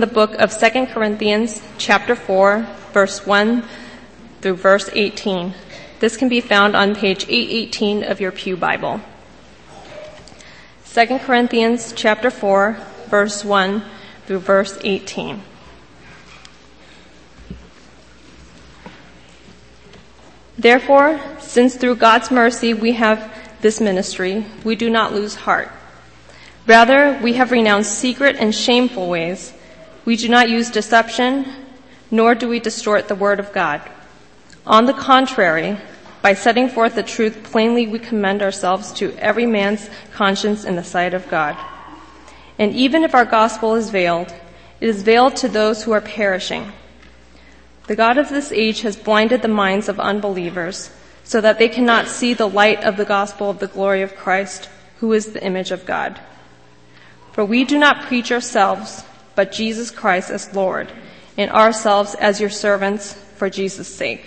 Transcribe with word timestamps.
the 0.00 0.06
book 0.06 0.34
of 0.34 0.56
2 0.58 0.86
Corinthians 0.86 1.62
chapter 1.76 2.16
4 2.16 2.66
verse 2.92 3.26
1 3.26 3.64
through 4.40 4.56
verse 4.56 4.88
18. 4.92 5.54
This 5.98 6.16
can 6.16 6.28
be 6.28 6.40
found 6.40 6.74
on 6.74 6.94
page 6.94 7.26
818 7.28 8.04
of 8.04 8.20
your 8.20 8.32
Pew 8.32 8.56
Bible. 8.56 9.00
2 10.92 11.18
Corinthians 11.18 11.92
chapter 11.94 12.30
4 12.30 12.78
verse 13.08 13.44
1 13.44 13.84
through 14.26 14.38
verse 14.38 14.78
18. 14.82 15.42
Therefore, 20.58 21.20
since 21.40 21.76
through 21.76 21.96
God's 21.96 22.30
mercy 22.30 22.72
we 22.72 22.92
have 22.92 23.32
this 23.60 23.80
ministry, 23.80 24.46
we 24.64 24.76
do 24.76 24.88
not 24.88 25.12
lose 25.12 25.34
heart. 25.34 25.70
Rather, 26.66 27.18
we 27.22 27.34
have 27.34 27.50
renounced 27.50 27.98
secret 27.98 28.36
and 28.38 28.54
shameful 28.54 29.08
ways. 29.08 29.52
We 30.04 30.16
do 30.16 30.28
not 30.28 30.48
use 30.48 30.70
deception, 30.70 31.46
nor 32.10 32.34
do 32.34 32.48
we 32.48 32.60
distort 32.60 33.08
the 33.08 33.14
word 33.14 33.38
of 33.38 33.52
God. 33.52 33.82
On 34.66 34.86
the 34.86 34.92
contrary, 34.92 35.76
by 36.22 36.34
setting 36.34 36.68
forth 36.68 36.94
the 36.94 37.02
truth 37.02 37.42
plainly, 37.44 37.86
we 37.86 37.98
commend 37.98 38.42
ourselves 38.42 38.92
to 38.94 39.14
every 39.18 39.46
man's 39.46 39.88
conscience 40.12 40.64
in 40.64 40.76
the 40.76 40.84
sight 40.84 41.14
of 41.14 41.28
God. 41.28 41.56
And 42.58 42.74
even 42.74 43.04
if 43.04 43.14
our 43.14 43.24
gospel 43.24 43.74
is 43.74 43.90
veiled, 43.90 44.32
it 44.80 44.88
is 44.88 45.02
veiled 45.02 45.36
to 45.36 45.48
those 45.48 45.82
who 45.82 45.92
are 45.92 46.00
perishing. 46.00 46.72
The 47.86 47.96
God 47.96 48.18
of 48.18 48.28
this 48.28 48.52
age 48.52 48.82
has 48.82 48.96
blinded 48.96 49.42
the 49.42 49.48
minds 49.48 49.88
of 49.88 49.98
unbelievers 49.98 50.90
so 51.24 51.40
that 51.40 51.58
they 51.58 51.68
cannot 51.68 52.08
see 52.08 52.34
the 52.34 52.48
light 52.48 52.84
of 52.84 52.96
the 52.96 53.04
gospel 53.04 53.50
of 53.50 53.58
the 53.58 53.66
glory 53.66 54.02
of 54.02 54.16
Christ, 54.16 54.68
who 54.98 55.12
is 55.12 55.32
the 55.32 55.44
image 55.44 55.70
of 55.70 55.86
God. 55.86 56.20
For 57.32 57.44
we 57.44 57.64
do 57.64 57.78
not 57.78 58.02
preach 58.02 58.30
ourselves, 58.30 59.04
but 59.40 59.52
Jesus 59.52 59.90
Christ 59.90 60.28
as 60.28 60.54
Lord, 60.54 60.92
and 61.38 61.50
ourselves 61.50 62.14
as 62.14 62.42
your 62.42 62.50
servants 62.50 63.14
for 63.36 63.48
Jesus' 63.48 63.88
sake. 63.88 64.26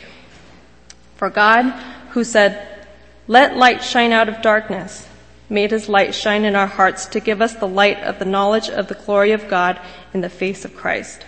For 1.18 1.30
God, 1.30 1.66
who 2.14 2.24
said, 2.24 2.88
let 3.28 3.56
light 3.56 3.84
shine 3.84 4.12
out 4.12 4.28
of 4.28 4.42
darkness, 4.42 5.08
made 5.52 5.70
his 5.70 5.88
light 5.88 6.16
shine 6.16 6.46
in 6.46 6.56
our 6.56 6.66
hearts 6.66 7.06
to 7.06 7.20
give 7.20 7.44
us 7.44 7.54
the 7.54 7.68
light 7.68 8.00
of 8.00 8.18
the 8.18 8.26
knowledge 8.26 8.72
of 8.72 8.88
the 8.88 8.96
glory 8.96 9.34
of 9.34 9.48
God 9.48 9.80
in 10.16 10.22
the 10.22 10.30
face 10.30 10.66
of 10.66 10.76
Christ. 10.76 11.24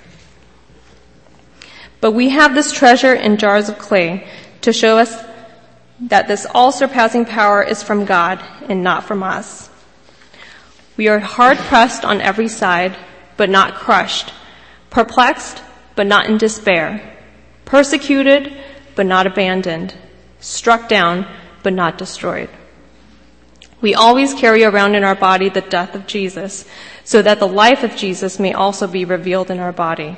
But 2.02 2.13
we 2.13 2.30
have 2.30 2.56
this 2.56 2.72
treasure 2.72 3.13
in 3.13 3.38
jars 3.38 3.69
of 3.69 3.78
clay 3.78 4.28
to 4.61 4.73
show 4.73 4.97
us 4.97 5.16
that 6.00 6.28
this 6.28 6.47
all 6.56 6.72
surpassing 6.72 7.25
power 7.25 7.61
is 7.61 7.83
from 7.83 8.06
God 8.06 8.44
and 8.67 8.83
not 8.83 9.03
from 9.03 9.22
us. 9.22 9.69
We 10.97 11.08
are 11.08 11.19
hard 11.19 11.59
pressed 11.59 12.03
on 12.03 12.19
every 12.19 12.47
side, 12.47 12.97
but 13.38 13.50
not 13.50 13.75
crushed, 13.75 14.33
perplexed, 14.89 15.61
but 15.95 16.08
not 16.08 16.28
in 16.28 16.38
despair, 16.38 17.17
persecuted, 17.66 18.53
but 18.95 19.05
not 19.05 19.28
abandoned, 19.28 19.94
struck 20.39 20.88
down, 20.88 21.28
but 21.63 21.73
not 21.73 21.97
destroyed. 21.97 22.50
We 23.81 23.94
always 23.94 24.33
carry 24.33 24.63
around 24.63 24.95
in 24.95 25.03
our 25.03 25.16
body 25.16 25.50
the 25.50 25.61
death 25.61 25.95
of 25.95 26.08
Jesus, 26.08 26.66
so 27.03 27.22
that 27.22 27.39
the 27.39 27.47
life 27.47 27.83
of 27.83 27.95
Jesus 27.95 28.39
may 28.39 28.53
also 28.53 28.88
be 28.88 29.06
revealed 29.06 29.52
in 29.52 29.59
our 29.59 29.72
body. 29.72 30.17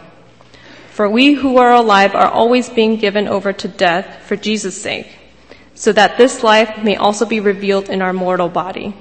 For 0.92 1.10
we 1.10 1.34
who 1.34 1.58
are 1.58 1.73
alive 1.73 2.16
are 2.16 2.30
always 2.30 2.70
being 2.70 2.98
given 2.98 3.28
over 3.28 3.54
to 3.54 3.68
death 3.68 4.23
for 4.23 4.36
Jesus' 4.36 4.82
sake, 4.82 5.08
so 5.76 5.92
that 5.94 6.18
this 6.18 6.44
life 6.44 6.84
may 6.84 6.95
also 6.95 7.26
be 7.26 7.40
revealed 7.40 7.90
in 7.90 8.02
our 8.02 8.14
mortal 8.14 8.50
body. 8.50 8.95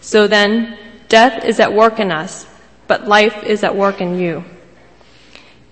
So 0.00 0.26
then, 0.26 0.76
death 1.08 1.44
is 1.44 1.60
at 1.60 1.72
work 1.72 2.00
in 2.00 2.10
us, 2.10 2.46
but 2.90 3.06
life 3.06 3.44
is 3.44 3.62
at 3.62 3.76
work 3.76 4.00
in 4.00 4.18
you. 4.18 4.42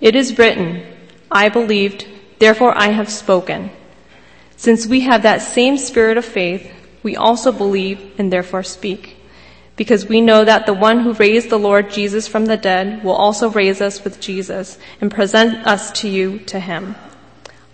It 0.01 0.15
is 0.15 0.39
written, 0.39 0.87
I 1.29 1.49
believed, 1.49 2.07
therefore 2.39 2.79
I 2.79 2.91
have 2.99 3.11
spoken. 3.11 3.71
Since 4.57 4.87
we 4.87 5.01
have 5.01 5.25
that 5.25 5.43
same 5.43 5.79
spirit 5.79 6.17
of 6.17 6.25
faith, 6.25 6.71
we 7.03 7.17
also 7.17 7.51
believe 7.51 7.99
and 8.19 8.33
therefore 8.33 8.63
speak. 8.63 9.17
Because 9.75 10.07
we 10.07 10.21
know 10.21 10.45
that 10.45 10.67
the 10.67 10.79
one 10.89 11.01
who 11.01 11.13
raised 11.15 11.51
the 11.51 11.59
Lord 11.59 11.91
Jesus 11.91 12.29
from 12.29 12.47
the 12.47 12.57
dead 12.57 13.03
will 13.03 13.19
also 13.19 13.51
raise 13.51 13.81
us 13.81 14.05
with 14.05 14.21
Jesus 14.21 14.79
and 15.01 15.11
present 15.11 15.67
us 15.67 15.91
to 16.01 16.09
you 16.09 16.39
to 16.47 16.61
him. 16.61 16.95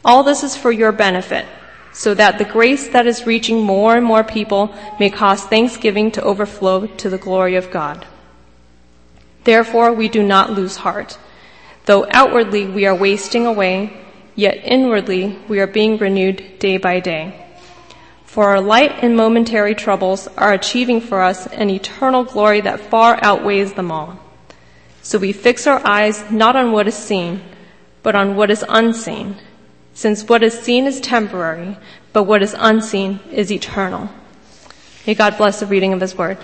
All 0.06 0.22
this 0.22 0.42
is 0.42 0.56
for 0.56 0.72
your 0.72 0.92
benefit, 0.92 1.44
so 1.92 2.14
that 2.14 2.38
the 2.38 2.46
grace 2.46 2.88
that 2.88 3.06
is 3.06 3.26
reaching 3.26 3.60
more 3.60 3.94
and 3.94 4.06
more 4.06 4.24
people 4.24 4.74
may 4.98 5.10
cause 5.10 5.44
thanksgiving 5.44 6.10
to 6.12 6.22
overflow 6.22 6.86
to 6.86 7.10
the 7.10 7.18
glory 7.18 7.56
of 7.56 7.70
God. 7.70 8.06
Therefore, 9.44 9.92
we 9.92 10.08
do 10.08 10.22
not 10.22 10.52
lose 10.52 10.76
heart. 10.76 11.18
Though 11.86 12.06
outwardly 12.10 12.66
we 12.66 12.86
are 12.86 12.94
wasting 12.94 13.46
away, 13.46 13.92
yet 14.34 14.60
inwardly 14.64 15.38
we 15.48 15.60
are 15.60 15.66
being 15.66 15.98
renewed 15.98 16.58
day 16.58 16.78
by 16.78 17.00
day. 17.00 17.40
For 18.24 18.48
our 18.48 18.60
light 18.60 18.92
and 19.02 19.16
momentary 19.16 19.74
troubles 19.74 20.26
are 20.36 20.52
achieving 20.52 21.00
for 21.00 21.22
us 21.22 21.46
an 21.46 21.70
eternal 21.70 22.24
glory 22.24 22.60
that 22.62 22.80
far 22.80 23.18
outweighs 23.22 23.74
them 23.74 23.92
all. 23.92 24.18
So 25.02 25.18
we 25.18 25.32
fix 25.32 25.66
our 25.66 25.86
eyes 25.86 26.24
not 26.30 26.56
on 26.56 26.72
what 26.72 26.88
is 26.88 26.96
seen, 26.96 27.42
but 28.02 28.16
on 28.16 28.34
what 28.34 28.50
is 28.50 28.64
unseen, 28.68 29.36
since 29.92 30.24
what 30.24 30.42
is 30.42 30.58
seen 30.58 30.86
is 30.86 31.00
temporary, 31.00 31.76
but 32.12 32.24
what 32.24 32.42
is 32.42 32.56
unseen 32.58 33.20
is 33.30 33.52
eternal. 33.52 34.08
May 35.06 35.14
God 35.14 35.36
bless 35.36 35.60
the 35.60 35.66
reading 35.66 35.92
of 35.92 36.00
His 36.00 36.16
Word. 36.16 36.38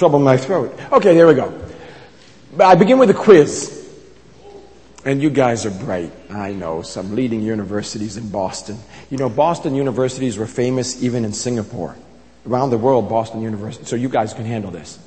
Trouble 0.00 0.18
in 0.18 0.24
my 0.24 0.38
throat. 0.38 0.76
Okay, 0.90 1.14
there 1.14 1.26
we 1.26 1.34
go. 1.34 1.52
I 2.58 2.74
begin 2.74 2.98
with 2.98 3.10
a 3.10 3.14
quiz. 3.14 3.76
And 5.04 5.22
you 5.22 5.28
guys 5.28 5.66
are 5.66 5.70
bright. 5.70 6.10
I 6.30 6.52
know. 6.52 6.80
Some 6.80 7.14
leading 7.14 7.42
universities 7.42 8.16
in 8.16 8.30
Boston. 8.30 8.78
You 9.10 9.18
know, 9.18 9.28
Boston 9.28 9.74
universities 9.74 10.38
were 10.38 10.46
famous 10.46 11.02
even 11.02 11.26
in 11.26 11.34
Singapore. 11.34 11.96
Around 12.46 12.70
the 12.70 12.78
world, 12.78 13.10
Boston 13.10 13.42
University. 13.42 13.84
So 13.84 13.94
you 13.94 14.08
guys 14.08 14.32
can 14.32 14.46
handle 14.46 14.70
this. 14.70 14.98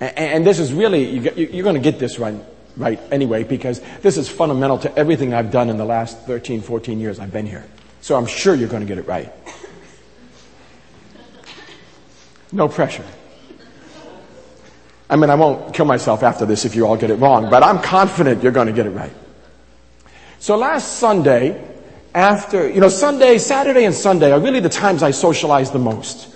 And, 0.00 0.44
this 0.44 0.58
is 0.58 0.72
really, 0.72 1.18
you're 1.18 1.62
going 1.62 1.76
to 1.76 1.80
get 1.80 2.00
this 2.00 2.18
right, 2.18 2.34
right 2.76 2.98
anyway, 3.12 3.44
because 3.44 3.80
this 4.02 4.16
is 4.16 4.28
fundamental 4.28 4.78
to 4.78 4.98
everything 4.98 5.34
I've 5.34 5.52
done 5.52 5.70
in 5.70 5.76
the 5.76 5.84
last 5.84 6.18
13, 6.22 6.62
14 6.62 6.98
years 6.98 7.20
I've 7.20 7.32
been 7.32 7.46
here. 7.46 7.64
So 8.00 8.16
I'm 8.16 8.26
sure 8.26 8.56
you're 8.56 8.68
going 8.68 8.82
to 8.82 8.88
get 8.88 8.98
it 8.98 9.06
right. 9.06 9.32
No 12.50 12.66
pressure. 12.66 13.04
I 15.10 15.16
mean, 15.16 15.28
I 15.28 15.34
won't 15.34 15.74
kill 15.74 15.86
myself 15.86 16.22
after 16.22 16.46
this 16.46 16.64
if 16.64 16.76
you 16.76 16.86
all 16.86 16.96
get 16.96 17.10
it 17.10 17.16
wrong, 17.16 17.50
but 17.50 17.64
I'm 17.64 17.82
confident 17.82 18.44
you're 18.44 18.52
going 18.52 18.68
to 18.68 18.72
get 18.72 18.86
it 18.86 18.90
right. 18.90 19.12
So 20.38 20.56
last 20.56 20.98
Sunday, 20.98 21.68
after, 22.14 22.68
you 22.70 22.80
know, 22.80 22.88
Sunday, 22.88 23.38
Saturday 23.38 23.84
and 23.84 23.94
Sunday 23.94 24.30
are 24.30 24.38
really 24.38 24.60
the 24.60 24.68
times 24.68 25.02
I 25.02 25.10
socialize 25.10 25.72
the 25.72 25.80
most. 25.80 26.28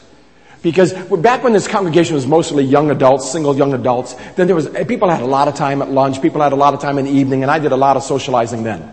Because 0.60 0.92
back 0.92 1.44
when 1.44 1.52
this 1.52 1.68
congregation 1.68 2.14
was 2.14 2.26
mostly 2.26 2.64
young 2.64 2.90
adults, 2.90 3.30
single 3.30 3.54
young 3.56 3.74
adults, 3.74 4.14
then 4.34 4.46
there 4.48 4.56
was, 4.56 4.68
people 4.88 5.08
had 5.08 5.22
a 5.22 5.26
lot 5.26 5.46
of 5.46 5.54
time 5.54 5.80
at 5.80 5.90
lunch, 5.90 6.20
people 6.20 6.40
had 6.40 6.52
a 6.52 6.56
lot 6.56 6.74
of 6.74 6.80
time 6.80 6.98
in 6.98 7.04
the 7.04 7.12
evening, 7.12 7.42
and 7.42 7.50
I 7.50 7.60
did 7.60 7.70
a 7.70 7.76
lot 7.76 7.96
of 7.96 8.02
socializing 8.02 8.64
then. 8.64 8.92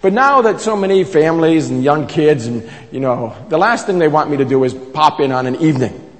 But 0.00 0.12
now 0.12 0.42
that 0.42 0.60
so 0.60 0.74
many 0.74 1.04
families 1.04 1.70
and 1.70 1.84
young 1.84 2.06
kids 2.06 2.46
and, 2.46 2.68
you 2.90 3.00
know, 3.00 3.36
the 3.48 3.58
last 3.58 3.86
thing 3.86 3.98
they 3.98 4.08
want 4.08 4.30
me 4.30 4.38
to 4.38 4.44
do 4.44 4.64
is 4.64 4.72
pop 4.72 5.20
in 5.20 5.32
on 5.32 5.46
an 5.46 5.56
evening. 5.56 6.11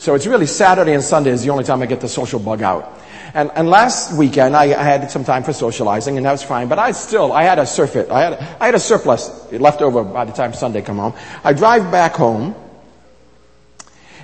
So 0.00 0.14
it's 0.14 0.26
really 0.26 0.46
Saturday 0.46 0.94
and 0.94 1.04
Sunday 1.04 1.28
is 1.28 1.44
the 1.44 1.50
only 1.50 1.62
time 1.62 1.82
I 1.82 1.86
get 1.86 2.00
the 2.00 2.08
social 2.08 2.40
bug 2.40 2.62
out. 2.62 2.98
And, 3.34 3.50
and 3.54 3.68
last 3.68 4.16
weekend 4.16 4.56
I, 4.56 4.62
I, 4.62 4.82
had 4.82 5.10
some 5.10 5.24
time 5.24 5.44
for 5.44 5.52
socializing 5.52 6.16
and 6.16 6.24
that 6.24 6.32
was 6.32 6.42
fine, 6.42 6.68
but 6.68 6.78
I 6.78 6.92
still, 6.92 7.34
I 7.34 7.42
had 7.42 7.58
a 7.58 7.66
surfeit. 7.66 8.10
I 8.10 8.22
had, 8.22 8.32
I 8.58 8.64
had 8.64 8.74
a 8.74 8.80
surplus 8.80 9.52
left 9.52 9.82
over 9.82 10.02
by 10.02 10.24
the 10.24 10.32
time 10.32 10.54
Sunday 10.54 10.80
come 10.80 10.96
home. 10.96 11.12
I 11.44 11.52
drive 11.52 11.92
back 11.92 12.14
home 12.14 12.54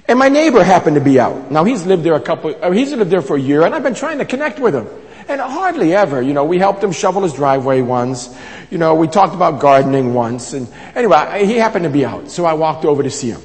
and 0.09 0.19
my 0.19 0.31
neighbor 0.31 0.65
happened 0.65 0.95
to 0.95 1.03
be 1.03 1.21
out. 1.21 1.50
Now 1.50 1.65
he's 1.65 1.85
lived 1.85 2.05
there 2.05 2.15
a 2.15 2.23
couple, 2.23 2.56
uh, 2.59 2.71
he's 2.71 2.95
lived 2.95 3.11
there 3.11 3.21
for 3.21 3.37
a 3.37 3.41
year 3.41 3.62
and 3.62 3.75
I've 3.75 3.83
been 3.83 3.95
trying 3.95 4.17
to 4.17 4.25
connect 4.25 4.59
with 4.59 4.75
him. 4.75 4.89
And 5.29 5.43
hardly 5.43 5.95
ever, 5.95 6.23
you 6.23 6.33
know, 6.33 6.47
we 6.47 6.59
helped 6.59 6.83
him 6.83 6.93
shovel 6.93 7.23
his 7.23 7.35
driveway 7.35 7.83
once. 7.83 8.35
You 8.71 8.79
know, 8.79 8.95
we 8.95 9.09
talked 9.09 9.35
about 9.35 9.61
gardening 9.61 10.15
once. 10.15 10.55
And 10.55 10.73
anyway, 10.95 11.45
he 11.45 11.56
happened 11.56 11.85
to 11.85 11.91
be 11.91 12.06
out. 12.06 12.31
So 12.31 12.47
I 12.47 12.55
walked 12.55 12.87
over 12.87 13.03
to 13.03 13.11
see 13.11 13.29
him. 13.29 13.43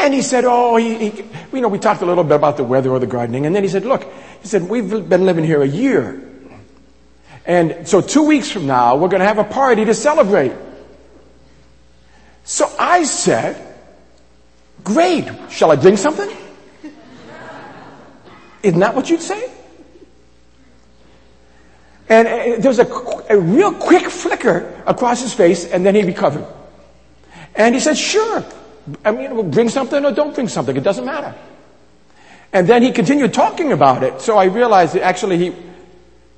And 0.00 0.14
he 0.14 0.22
said, 0.22 0.44
oh, 0.46 0.76
he, 0.76 1.10
he, 1.10 1.24
you 1.52 1.60
know, 1.60 1.68
we 1.68 1.78
talked 1.78 2.00
a 2.00 2.06
little 2.06 2.24
bit 2.24 2.36
about 2.36 2.56
the 2.56 2.64
weather 2.64 2.90
or 2.90 2.98
the 2.98 3.06
gardening. 3.06 3.44
And 3.44 3.54
then 3.54 3.62
he 3.62 3.68
said, 3.68 3.84
look, 3.84 4.10
he 4.40 4.48
said, 4.48 4.62
we've 4.68 4.88
been 5.08 5.26
living 5.26 5.44
here 5.44 5.62
a 5.62 5.68
year. 5.68 6.26
And 7.44 7.86
so 7.86 8.00
two 8.00 8.22
weeks 8.22 8.50
from 8.50 8.66
now, 8.66 8.96
we're 8.96 9.08
going 9.08 9.20
to 9.20 9.26
have 9.26 9.38
a 9.38 9.44
party 9.44 9.84
to 9.84 9.94
celebrate. 9.94 10.52
So 12.44 12.70
I 12.78 13.04
said, 13.04 13.66
Great. 14.82 15.28
Shall 15.50 15.70
I 15.70 15.76
bring 15.76 15.96
something? 15.96 16.30
Isn't 18.62 18.80
that 18.80 18.94
what 18.94 19.08
you'd 19.10 19.22
say? 19.22 19.50
And 22.08 22.26
uh, 22.26 22.60
there 22.60 22.70
was 22.70 22.78
a, 22.78 22.86
a 23.30 23.38
real 23.38 23.72
quick 23.72 24.04
flicker 24.10 24.82
across 24.86 25.22
his 25.22 25.32
face, 25.32 25.64
and 25.64 25.84
then 25.86 25.94
he 25.94 26.02
recovered. 26.02 26.46
And 27.54 27.74
he 27.74 27.80
said, 27.80 27.96
Sure. 27.96 28.44
I 29.04 29.10
mean, 29.10 29.50
bring 29.50 29.68
something 29.68 30.04
or 30.04 30.12
don't 30.12 30.34
bring 30.34 30.48
something. 30.48 30.76
It 30.76 30.82
doesn't 30.82 31.04
matter. 31.04 31.34
And 32.52 32.66
then 32.66 32.82
he 32.82 32.90
continued 32.92 33.32
talking 33.32 33.72
about 33.72 34.02
it. 34.02 34.20
So 34.20 34.36
I 34.36 34.44
realized 34.44 34.94
that 34.94 35.02
actually 35.02 35.38
he, 35.38 35.44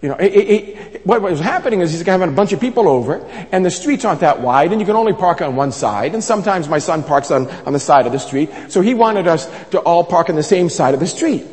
you 0.02 0.08
know, 0.08 0.16
it, 0.16 0.26
it, 0.26 1.06
what 1.06 1.22
was 1.22 1.40
happening 1.40 1.80
is 1.80 1.92
he's 1.92 2.02
having 2.02 2.28
a 2.28 2.32
bunch 2.32 2.52
of 2.52 2.60
people 2.60 2.88
over, 2.88 3.24
and 3.52 3.64
the 3.64 3.70
streets 3.70 4.04
aren't 4.04 4.20
that 4.20 4.40
wide, 4.40 4.72
and 4.72 4.80
you 4.80 4.86
can 4.86 4.96
only 4.96 5.12
park 5.12 5.40
on 5.40 5.56
one 5.56 5.72
side. 5.72 6.12
And 6.12 6.22
sometimes 6.22 6.68
my 6.68 6.80
son 6.80 7.04
parks 7.04 7.30
on, 7.30 7.48
on 7.66 7.72
the 7.72 7.80
side 7.80 8.06
of 8.06 8.12
the 8.12 8.18
street. 8.18 8.50
So 8.68 8.80
he 8.80 8.94
wanted 8.94 9.26
us 9.26 9.48
to 9.70 9.78
all 9.78 10.04
park 10.04 10.28
on 10.28 10.36
the 10.36 10.42
same 10.42 10.68
side 10.68 10.94
of 10.94 11.00
the 11.00 11.06
street. 11.06 11.46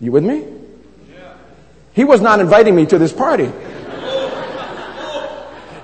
You 0.00 0.12
with 0.12 0.24
me? 0.24 0.46
He 1.92 2.04
was 2.04 2.20
not 2.20 2.40
inviting 2.40 2.74
me 2.76 2.86
to 2.86 2.98
this 2.98 3.12
party. 3.12 3.50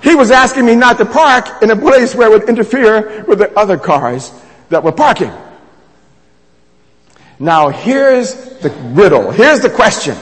He 0.05 0.13
was 0.13 0.29
asking 0.29 0.67
me 0.67 0.75
not 0.75 0.99
to 0.99 1.05
park 1.05 1.63
in 1.63 1.71
a 1.71 1.75
place 1.75 2.13
where 2.13 2.27
it 2.27 2.31
would 2.31 2.47
interfere 2.47 3.25
with 3.25 3.39
the 3.39 3.51
other 3.57 3.75
cars 3.75 4.31
that 4.69 4.83
were 4.83 4.91
parking. 4.91 5.31
Now 7.39 7.69
here's 7.69 8.35
the 8.59 8.69
riddle. 8.93 9.31
Here's 9.31 9.61
the 9.61 9.69
question. 9.71 10.15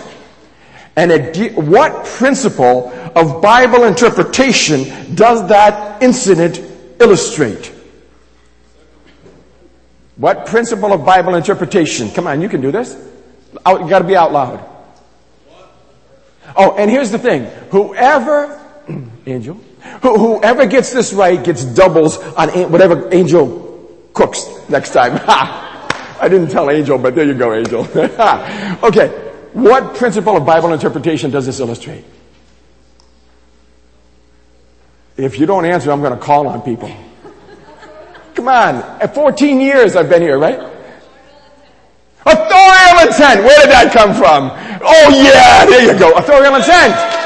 And 0.96 1.12
it, 1.12 1.58
what 1.58 2.06
principle 2.06 2.94
of 3.14 3.42
Bible 3.42 3.84
interpretation 3.84 5.16
does 5.16 5.50
that 5.50 6.02
incident 6.02 6.62
illustrate? 7.02 7.74
What 10.16 10.46
principle 10.46 10.94
of 10.94 11.04
Bible 11.04 11.36
interpretation? 11.36 12.10
Come 12.12 12.26
on, 12.26 12.40
you 12.40 12.48
can 12.48 12.62
do 12.62 12.72
this. 12.72 12.96
You 13.54 13.90
gotta 13.90 14.06
be 14.06 14.16
out 14.16 14.32
loud. 14.32 14.64
Oh, 16.56 16.74
and 16.78 16.90
here's 16.90 17.12
the 17.12 17.20
thing. 17.20 17.48
Whoever, 17.72 18.62
angel, 19.26 19.60
whoever 20.02 20.66
gets 20.66 20.92
this 20.92 21.14
right 21.14 21.44
gets 21.44 21.66
doubles 21.66 22.18
on 22.18 22.50
whatever 22.72 23.14
angel 23.14 23.64
cooks 24.14 24.48
next 24.70 24.92
time. 24.92 25.20
I 26.24 26.30
didn't 26.30 26.50
tell 26.50 26.70
Angel, 26.70 26.98
but 26.98 27.16
there 27.16 27.26
you 27.26 27.34
go, 27.34 27.54
Angel. 27.54 27.82
okay. 28.84 29.32
What 29.52 29.96
principle 29.96 30.38
of 30.38 30.46
Bible 30.46 30.72
interpretation 30.72 31.30
does 31.30 31.46
this 31.46 31.60
illustrate? 31.60 32.06
If 35.18 35.38
you 35.38 35.46
don't 35.46 35.66
answer, 35.66 35.92
I'm 35.92 36.00
going 36.00 36.18
to 36.18 36.20
call 36.20 36.48
on 36.48 36.62
people. 36.62 36.90
Come 38.36 38.48
on. 38.48 38.76
At 39.02 39.14
14 39.14 39.60
years 39.60 39.96
I've 39.96 40.10
been 40.10 40.22
here, 40.22 40.40
right? 40.40 40.60
Authorial 42.26 43.08
intent. 43.08 43.44
Where 43.44 43.60
did 43.60 43.70
that 43.70 43.92
come 43.94 44.14
from? 44.14 44.50
Oh 44.82 45.10
yeah, 45.12 45.66
there 45.66 45.92
you 45.92 46.00
go. 46.00 46.14
Authorial 46.14 46.56
intent. 46.56 47.23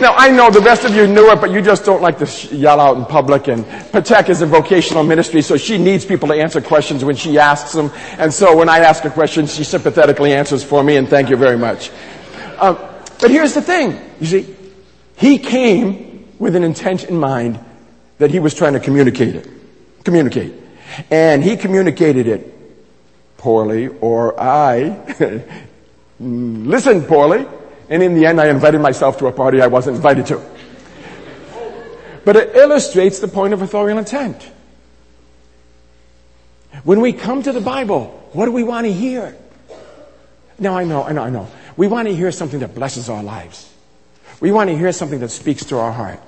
Now, 0.00 0.14
I 0.14 0.28
know 0.30 0.50
the 0.50 0.60
rest 0.60 0.84
of 0.84 0.94
you 0.94 1.06
knew 1.06 1.30
it, 1.30 1.40
but 1.40 1.50
you 1.50 1.62
just 1.62 1.84
don't 1.86 2.02
like 2.02 2.18
to 2.18 2.54
yell 2.54 2.80
out 2.80 2.98
in 2.98 3.06
public. 3.06 3.48
And 3.48 3.64
Patek 3.64 4.28
is 4.28 4.42
a 4.42 4.46
vocational 4.46 5.04
ministry, 5.04 5.40
so 5.40 5.56
she 5.56 5.78
needs 5.78 6.04
people 6.04 6.28
to 6.28 6.34
answer 6.34 6.60
questions 6.60 7.02
when 7.02 7.16
she 7.16 7.38
asks 7.38 7.72
them. 7.72 7.90
And 8.18 8.32
so 8.32 8.54
when 8.54 8.68
I 8.68 8.80
ask 8.80 9.04
a 9.04 9.10
question, 9.10 9.46
she 9.46 9.64
sympathetically 9.64 10.34
answers 10.34 10.62
for 10.62 10.82
me, 10.84 10.96
and 10.96 11.08
thank 11.08 11.30
you 11.30 11.36
very 11.36 11.56
much. 11.56 11.90
Uh, 12.58 12.74
but 13.20 13.30
here's 13.30 13.54
the 13.54 13.62
thing. 13.62 13.98
You 14.20 14.26
see, 14.26 14.56
he 15.16 15.38
came 15.38 16.28
with 16.38 16.56
an 16.56 16.62
intent 16.62 17.04
in 17.04 17.18
mind 17.18 17.58
that 18.18 18.30
he 18.30 18.38
was 18.38 18.54
trying 18.54 18.74
to 18.74 18.80
communicate 18.80 19.34
it. 19.34 19.48
Communicate. 20.04 20.52
And 21.10 21.42
he 21.42 21.56
communicated 21.56 22.26
it 22.26 22.52
poorly, 23.38 23.88
or 23.88 24.38
I 24.38 25.42
listened 26.20 27.08
poorly, 27.08 27.46
and 27.88 28.02
in 28.02 28.14
the 28.14 28.26
end, 28.26 28.40
I 28.40 28.48
invited 28.48 28.80
myself 28.80 29.18
to 29.18 29.26
a 29.26 29.32
party 29.32 29.60
I 29.60 29.68
wasn't 29.68 29.96
invited 29.96 30.26
to. 30.26 30.42
But 32.24 32.36
it 32.36 32.56
illustrates 32.56 33.20
the 33.20 33.28
point 33.28 33.54
of 33.54 33.62
authorial 33.62 33.98
intent. 33.98 34.50
When 36.82 37.00
we 37.00 37.12
come 37.12 37.42
to 37.42 37.52
the 37.52 37.60
Bible, 37.60 38.28
what 38.32 38.46
do 38.46 38.52
we 38.52 38.64
want 38.64 38.86
to 38.86 38.92
hear? 38.92 39.36
Now 40.58 40.76
I 40.76 40.84
know, 40.84 41.04
I 41.04 41.12
know, 41.12 41.22
I 41.22 41.30
know. 41.30 41.48
We 41.76 41.86
want 41.86 42.08
to 42.08 42.14
hear 42.14 42.32
something 42.32 42.60
that 42.60 42.74
blesses 42.74 43.08
our 43.08 43.22
lives. 43.22 43.72
We 44.40 44.52
want 44.52 44.70
to 44.70 44.76
hear 44.76 44.92
something 44.92 45.20
that 45.20 45.30
speaks 45.30 45.64
to 45.66 45.78
our 45.78 45.92
heart. 45.92 46.20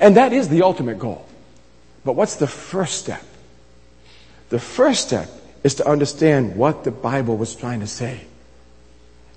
And 0.00 0.16
that 0.16 0.32
is 0.32 0.48
the 0.48 0.62
ultimate 0.62 0.98
goal. 0.98 1.26
But 2.04 2.12
what's 2.12 2.36
the 2.36 2.46
first 2.46 2.98
step? 2.98 3.22
The 4.50 4.58
first 4.58 5.06
step 5.06 5.28
is 5.62 5.76
to 5.76 5.88
understand 5.88 6.56
what 6.56 6.84
the 6.84 6.90
Bible 6.90 7.36
was 7.36 7.54
trying 7.54 7.80
to 7.80 7.86
say. 7.86 8.20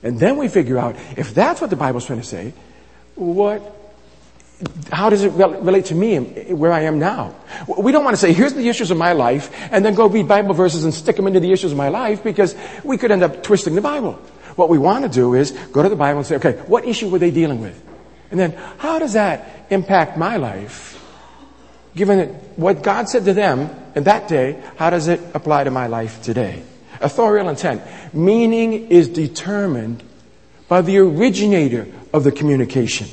And 0.04 0.20
then 0.20 0.38
we 0.38 0.50
figure 0.50 0.78
out 0.78 0.96
if 1.18 1.34
that's 1.34 1.62
what 1.62 1.70
the 1.70 1.76
Bible's 1.76 2.06
trying 2.06 2.20
to 2.20 2.28
say, 2.28 2.54
what, 3.16 3.62
how 4.92 5.10
does 5.10 5.24
it 5.24 5.32
relate 5.32 5.86
to 5.86 5.96
me 5.96 6.16
and 6.16 6.60
where 6.60 6.72
I 6.72 6.82
am 6.82 7.00
now? 7.00 7.36
We 7.78 7.92
don't 7.92 8.04
want 8.04 8.14
to 8.14 8.20
say, 8.20 8.34
here's 8.34 8.54
the 8.54 8.68
issues 8.68 8.92
of 8.92 8.98
my 8.98 9.14
life, 9.14 9.50
and 9.72 9.84
then 9.84 9.96
go 9.96 10.08
read 10.08 10.28
Bible 10.28 10.54
verses 10.54 10.84
and 10.84 10.94
stick 10.94 11.16
them 11.16 11.28
into 11.28 11.40
the 11.40 11.52
issues 11.52 11.72
of 11.72 11.78
my 11.78 11.90
life 11.90 12.24
because 12.24 12.56
we 12.84 12.98
could 12.98 13.12
end 13.12 13.24
up 13.24 13.44
twisting 13.44 13.76
the 13.76 13.82
Bible. 13.82 14.14
What 14.56 14.70
we 14.70 14.78
want 14.78 15.04
to 15.04 15.10
do 15.10 15.34
is 15.34 15.52
go 15.72 15.82
to 15.82 15.90
the 15.90 15.96
Bible 15.96 16.20
and 16.20 16.28
say, 16.28 16.36
okay, 16.36 16.54
what 16.68 16.86
issue 16.86 17.10
were 17.10 17.20
they 17.20 17.32
dealing 17.32 17.62
with? 17.62 17.82
And 18.30 18.40
then, 18.40 18.52
how 18.78 19.00
does 19.00 19.14
that 19.14 19.68
impact 19.70 20.18
my 20.18 20.38
life? 20.38 21.00
Given 21.96 22.30
what 22.56 22.82
God 22.82 23.08
said 23.08 23.26
to 23.26 23.34
them 23.34 23.70
in 23.96 24.04
that 24.04 24.28
day, 24.28 24.62
how 24.76 24.90
does 24.90 25.08
it 25.08 25.22
apply 25.34 25.64
to 25.66 25.72
my 25.72 25.88
life 25.88 26.22
today? 26.24 26.64
Authorial 27.02 27.50
intent. 27.50 27.82
Meaning 28.14 28.90
is 28.90 29.10
determined 29.10 30.04
by 30.68 30.82
the 30.82 30.98
originator 30.98 31.88
of 32.14 32.24
the 32.24 32.32
communication. 32.32 33.08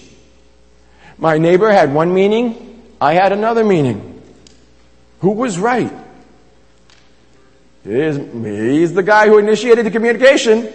My 1.19 1.39
neighbor 1.39 1.71
had 1.71 1.93
one 1.93 2.15
meaning, 2.15 2.83
I 3.01 3.15
had 3.15 3.33
another 3.33 3.65
meaning. 3.65 4.23
Who 5.21 5.33
was 5.33 5.59
right? 5.59 5.93
Me. 7.85 8.79
He's 8.79 8.93
the 8.93 9.03
guy 9.03 9.27
who 9.27 9.39
initiated 9.39 9.87
the 9.87 9.91
communication. 9.91 10.71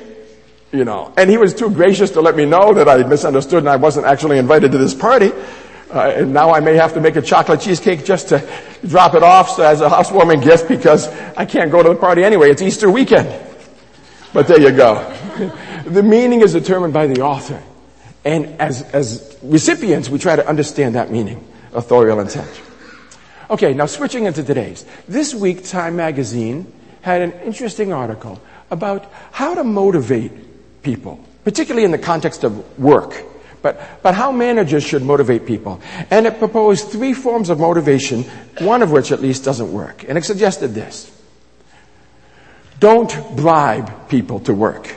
You 0.71 0.83
know, 0.83 1.13
and 1.15 1.29
he 1.29 1.37
was 1.37 1.53
too 1.53 1.69
gracious 1.69 2.11
to 2.11 2.21
let 2.21 2.35
me 2.35 2.45
know 2.45 2.73
that 2.73 2.89
I 2.89 2.97
misunderstood 3.03 3.59
and 3.59 3.69
I 3.69 3.77
wasn't 3.77 4.07
actually 4.07 4.39
invited 4.39 4.71
to 4.73 4.77
this 4.77 4.93
party. 4.93 5.31
Uh, 5.93 6.13
and 6.15 6.33
now 6.33 6.51
I 6.51 6.59
may 6.59 6.75
have 6.75 6.93
to 6.93 7.01
make 7.01 7.15
a 7.15 7.21
chocolate 7.21 7.61
cheesecake 7.61 8.03
just 8.03 8.29
to 8.29 8.47
drop 8.87 9.13
it 9.13 9.23
off 9.23 9.59
as 9.59 9.81
a 9.81 9.89
housewarming 9.89 10.41
gift 10.41 10.67
because 10.67 11.07
I 11.38 11.45
can't 11.45 11.71
go 11.71 11.83
to 11.83 11.89
the 11.89 11.95
party 11.95 12.24
anyway. 12.24 12.50
It's 12.50 12.62
Easter 12.62 12.89
weekend. 12.89 13.29
But 14.33 14.48
there 14.48 14.60
you 14.60 14.71
go. 14.71 14.95
the 15.86 16.03
meaning 16.03 16.41
is 16.41 16.53
determined 16.53 16.93
by 16.93 17.07
the 17.07 17.21
author. 17.21 17.62
And 18.25 18.60
as, 18.60 18.81
as 18.81 19.38
recipients, 19.43 20.10
we 20.10 20.17
try 20.17 20.36
to 20.36 20.48
understand 20.48 20.95
that 20.95 21.12
meaning, 21.12 21.45
authorial 21.74 22.19
intent. 22.19 22.50
Okay, 23.50 23.74
now 23.74 23.86
switching 23.86 24.25
into 24.25 24.43
today's. 24.43 24.83
This 25.07 25.36
week, 25.36 25.65
Time 25.65 25.95
Magazine 25.95 26.71
had 27.01 27.21
an 27.21 27.31
interesting 27.41 27.93
article 27.93 28.41
about 28.71 29.12
how 29.31 29.53
to 29.53 29.63
motivate 29.63 30.81
people, 30.81 31.24
particularly 31.43 31.86
in 31.86 31.91
the 31.91 32.00
context 32.00 32.43
of 32.43 32.79
work 32.79 33.24
but, 33.65 34.03
but 34.03 34.13
how 34.13 34.31
managers 34.31 34.84
should 34.84 35.01
motivate 35.01 35.48
people. 35.48 35.81
And 36.12 36.27
it 36.27 36.38
proposed 36.38 36.89
three 36.89 37.13
forms 37.13 37.50
of 37.50 37.60
motivation, 37.60 38.22
one 38.60 38.84
of 38.84 38.91
which 38.91 39.12
at 39.12 39.24
least 39.24 39.43
doesn't 39.43 39.74
work. 39.74 40.05
And 40.07 40.19
it 40.19 40.24
suggested 40.24 40.75
this. 40.75 41.12
Don't 42.79 43.12
bribe 43.36 44.07
people 44.07 44.41
to 44.41 44.53
work. 44.53 44.95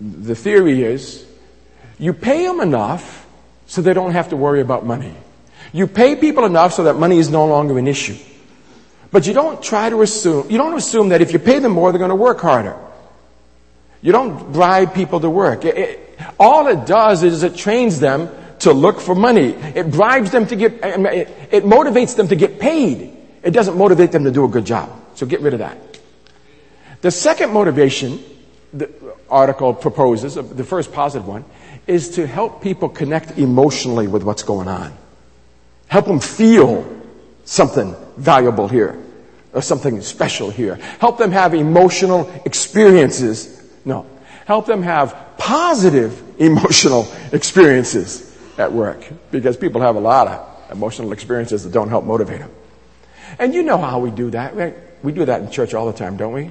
The 0.00 0.34
theory 0.34 0.84
is 0.84 1.26
you 1.98 2.14
pay 2.14 2.46
them 2.46 2.62
enough 2.62 3.26
so 3.66 3.82
they 3.82 3.92
don't 3.92 4.12
have 4.12 4.30
to 4.30 4.38
worry 4.38 4.62
about 4.62 4.86
money. 4.86 5.14
You 5.74 5.86
pay 5.86 6.16
people 6.16 6.46
enough 6.46 6.72
so 6.72 6.84
that 6.84 6.94
money 6.94 7.18
is 7.18 7.28
no 7.28 7.44
longer 7.44 7.78
an 7.78 7.86
issue. 7.86 8.16
But 9.12 9.26
you 9.26 9.34
don't 9.34 9.62
try 9.62 9.90
to 9.90 10.00
assume, 10.00 10.50
you 10.50 10.56
don't 10.56 10.78
assume 10.78 11.10
that 11.10 11.20
if 11.20 11.34
you 11.34 11.38
pay 11.38 11.58
them 11.58 11.72
more, 11.72 11.92
they're 11.92 11.98
going 11.98 12.08
to 12.08 12.14
work 12.16 12.40
harder. 12.40 12.78
You 14.00 14.12
don't 14.12 14.50
bribe 14.50 14.94
people 14.94 15.20
to 15.20 15.28
work. 15.28 15.66
It, 15.66 15.76
it, 15.76 16.03
all 16.38 16.66
it 16.68 16.86
does 16.86 17.22
is 17.22 17.42
it 17.42 17.56
trains 17.56 18.00
them 18.00 18.28
to 18.60 18.72
look 18.72 19.00
for 19.00 19.14
money. 19.14 19.50
It 19.50 19.90
bribes 19.90 20.30
them 20.30 20.46
to 20.46 20.56
get, 20.56 20.72
it 20.82 21.64
motivates 21.64 22.16
them 22.16 22.28
to 22.28 22.36
get 22.36 22.58
paid. 22.58 23.16
It 23.42 23.50
doesn't 23.50 23.76
motivate 23.76 24.12
them 24.12 24.24
to 24.24 24.30
do 24.30 24.44
a 24.44 24.48
good 24.48 24.64
job. 24.64 24.90
So 25.14 25.26
get 25.26 25.40
rid 25.40 25.52
of 25.52 25.58
that. 25.58 25.78
The 27.02 27.10
second 27.10 27.52
motivation 27.52 28.22
the 28.72 28.90
article 29.30 29.72
proposes, 29.72 30.34
the 30.34 30.64
first 30.64 30.92
positive 30.92 31.26
one, 31.26 31.44
is 31.86 32.10
to 32.16 32.26
help 32.26 32.62
people 32.62 32.88
connect 32.88 33.38
emotionally 33.38 34.08
with 34.08 34.22
what's 34.24 34.42
going 34.42 34.68
on. 34.68 34.92
Help 35.86 36.06
them 36.06 36.20
feel 36.20 36.84
something 37.44 37.94
valuable 38.16 38.66
here 38.66 38.98
or 39.52 39.62
something 39.62 40.00
special 40.00 40.50
here. 40.50 40.74
Help 40.98 41.18
them 41.18 41.30
have 41.30 41.54
emotional 41.54 42.30
experiences. 42.44 43.62
No. 43.84 44.06
Help 44.44 44.66
them 44.66 44.82
have 44.82 45.16
positive 45.38 46.22
emotional 46.38 47.08
experiences 47.32 48.36
at 48.58 48.72
work 48.72 49.04
because 49.30 49.56
people 49.56 49.80
have 49.80 49.96
a 49.96 50.00
lot 50.00 50.28
of 50.28 50.72
emotional 50.72 51.12
experiences 51.12 51.64
that 51.64 51.72
don't 51.72 51.88
help 51.88 52.04
motivate 52.04 52.40
them. 52.40 52.50
And 53.38 53.54
you 53.54 53.62
know 53.62 53.78
how 53.78 53.98
we 53.98 54.10
do 54.10 54.30
that. 54.30 54.54
Right? 54.54 54.76
We 55.02 55.12
do 55.12 55.24
that 55.24 55.40
in 55.42 55.50
church 55.50 55.74
all 55.74 55.86
the 55.86 55.96
time, 55.96 56.16
don't 56.16 56.32
we? 56.32 56.50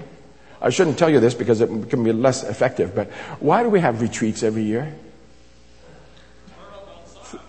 I 0.62 0.70
shouldn't 0.70 0.98
tell 0.98 1.10
you 1.10 1.20
this 1.20 1.34
because 1.34 1.60
it 1.60 1.90
can 1.90 2.04
be 2.04 2.14
less 2.14 2.44
effective, 2.44 2.96
but 2.96 3.12
why 3.40 3.64
do 3.64 3.70
we 3.70 3.82
have 3.82 4.02
retreats 4.02 4.44
every 4.44 4.64
year? 4.64 4.96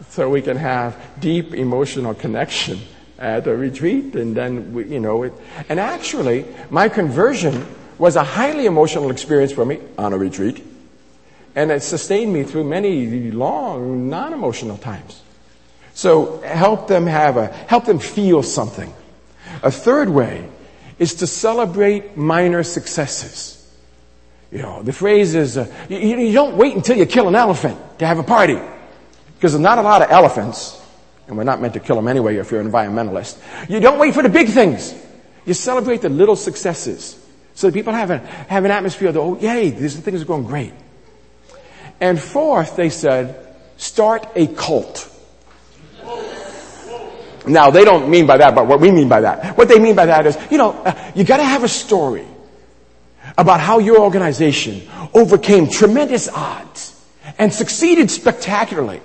So 0.08 0.28
we 0.28 0.42
can 0.42 0.56
have 0.56 1.00
deep 1.20 1.54
emotional 1.54 2.14
connection 2.14 2.80
at 3.18 3.46
a 3.46 3.56
retreat 3.56 4.16
and 4.16 4.36
then, 4.36 4.74
we, 4.74 4.86
you 4.86 4.98
know, 4.98 5.22
it, 5.22 5.32
and 5.68 5.78
actually, 5.78 6.44
my 6.70 6.88
conversion 6.88 7.64
was 7.98 8.16
a 8.16 8.24
highly 8.24 8.66
emotional 8.66 9.10
experience 9.10 9.52
for 9.52 9.64
me 9.64 9.80
on 9.98 10.12
a 10.12 10.18
retreat. 10.18 10.64
And 11.54 11.70
it 11.70 11.82
sustained 11.82 12.32
me 12.32 12.42
through 12.42 12.64
many 12.64 13.30
long, 13.30 14.08
non-emotional 14.08 14.78
times. 14.78 15.22
So 15.94 16.40
help 16.40 16.88
them 16.88 17.06
have 17.06 17.36
a, 17.36 17.46
help 17.46 17.84
them 17.84 18.00
feel 18.00 18.42
something. 18.42 18.92
A 19.62 19.70
third 19.70 20.08
way 20.08 20.48
is 20.98 21.14
to 21.16 21.26
celebrate 21.26 22.16
minor 22.16 22.64
successes. 22.64 23.52
You 24.50 24.62
know, 24.62 24.82
the 24.82 24.92
phrase 24.92 25.34
is, 25.34 25.56
uh, 25.56 25.72
you, 25.88 25.98
you 25.98 26.32
don't 26.32 26.56
wait 26.56 26.74
until 26.74 26.96
you 26.96 27.06
kill 27.06 27.28
an 27.28 27.34
elephant 27.34 27.78
to 27.98 28.06
have 28.06 28.18
a 28.18 28.22
party. 28.22 28.58
Because 29.34 29.52
there's 29.52 29.62
not 29.62 29.78
a 29.78 29.82
lot 29.82 30.02
of 30.02 30.10
elephants, 30.10 30.80
and 31.26 31.36
we're 31.36 31.44
not 31.44 31.60
meant 31.60 31.74
to 31.74 31.80
kill 31.80 31.96
them 31.96 32.08
anyway 32.08 32.36
if 32.36 32.50
you're 32.50 32.60
an 32.60 32.70
environmentalist. 32.70 33.38
You 33.68 33.80
don't 33.80 33.98
wait 33.98 34.14
for 34.14 34.22
the 34.22 34.28
big 34.28 34.48
things. 34.48 34.94
You 35.44 35.54
celebrate 35.54 36.02
the 36.02 36.08
little 36.08 36.36
successes. 36.36 37.20
So 37.54 37.70
people 37.70 37.92
have, 37.92 38.11
a, 38.11 38.18
have 38.18 38.64
an 38.64 38.70
atmosphere 38.70 39.08
of, 39.08 39.16
oh, 39.16 39.38
yay, 39.38 39.70
these 39.70 39.99
things 39.99 40.23
are 40.23 40.25
going 40.25 40.44
great. 40.44 40.73
And 42.00 42.20
fourth, 42.20 42.76
they 42.76 42.90
said, 42.90 43.56
start 43.76 44.26
a 44.34 44.49
cult. 44.49 45.11
Now, 47.46 47.70
they 47.70 47.84
don't 47.84 48.08
mean 48.08 48.26
by 48.26 48.38
that, 48.38 48.54
but 48.54 48.66
what 48.66 48.80
we 48.80 48.90
mean 48.90 49.08
by 49.08 49.20
that. 49.20 49.56
What 49.56 49.68
they 49.68 49.78
mean 49.78 49.94
by 49.94 50.06
that 50.06 50.26
is, 50.26 50.38
you 50.50 50.58
know, 50.58 50.73
uh, 50.73 51.12
you 51.14 51.25
gotta 51.25 51.44
have 51.44 51.62
a 51.62 51.68
story 51.68 52.26
about 53.37 53.61
how 53.61 53.78
your 53.78 54.00
organization 54.00 54.88
overcame 55.12 55.68
tremendous 55.68 56.28
odds 56.28 56.99
and 57.38 57.52
succeeded 57.52 58.11
spectacularly. 58.11 59.00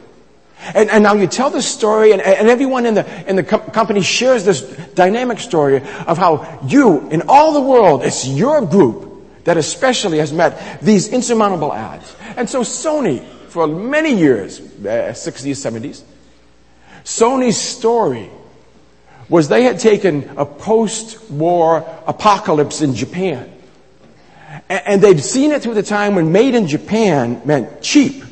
And, 0.61 0.89
and 0.89 1.03
now 1.03 1.13
you 1.13 1.27
tell 1.27 1.49
the 1.49 1.61
story 1.61 2.11
and, 2.11 2.21
and 2.21 2.49
everyone 2.49 2.85
in 2.85 2.93
the, 2.93 3.29
in 3.29 3.35
the 3.35 3.43
com- 3.43 3.61
company 3.71 4.01
shares 4.01 4.43
this 4.43 4.61
dynamic 4.93 5.39
story 5.39 5.77
of 5.77 6.17
how 6.17 6.59
you, 6.67 7.09
in 7.09 7.23
all 7.27 7.53
the 7.53 7.61
world, 7.61 8.03
it's 8.03 8.27
your 8.27 8.65
group 8.65 9.45
that 9.45 9.57
especially 9.57 10.19
has 10.19 10.33
met 10.33 10.81
these 10.81 11.07
insurmountable 11.07 11.71
odds. 11.71 12.15
And 12.35 12.49
so 12.49 12.61
Sony, 12.61 13.25
for 13.47 13.67
many 13.67 14.13
years, 14.13 14.59
uh, 14.59 15.13
60s, 15.13 15.55
70s, 15.55 16.03
Sony's 17.03 17.57
story 17.57 18.29
was 19.29 19.47
they 19.47 19.63
had 19.63 19.79
taken 19.79 20.29
a 20.37 20.45
post-war 20.45 21.85
apocalypse 22.05 22.81
in 22.81 22.95
Japan. 22.95 23.51
And 24.67 25.01
they'd 25.01 25.21
seen 25.21 25.51
it 25.51 25.61
through 25.61 25.75
the 25.75 25.83
time 25.83 26.15
when 26.15 26.31
made 26.31 26.55
in 26.55 26.67
Japan 26.67 27.41
meant 27.45 27.81
cheap. 27.81 28.23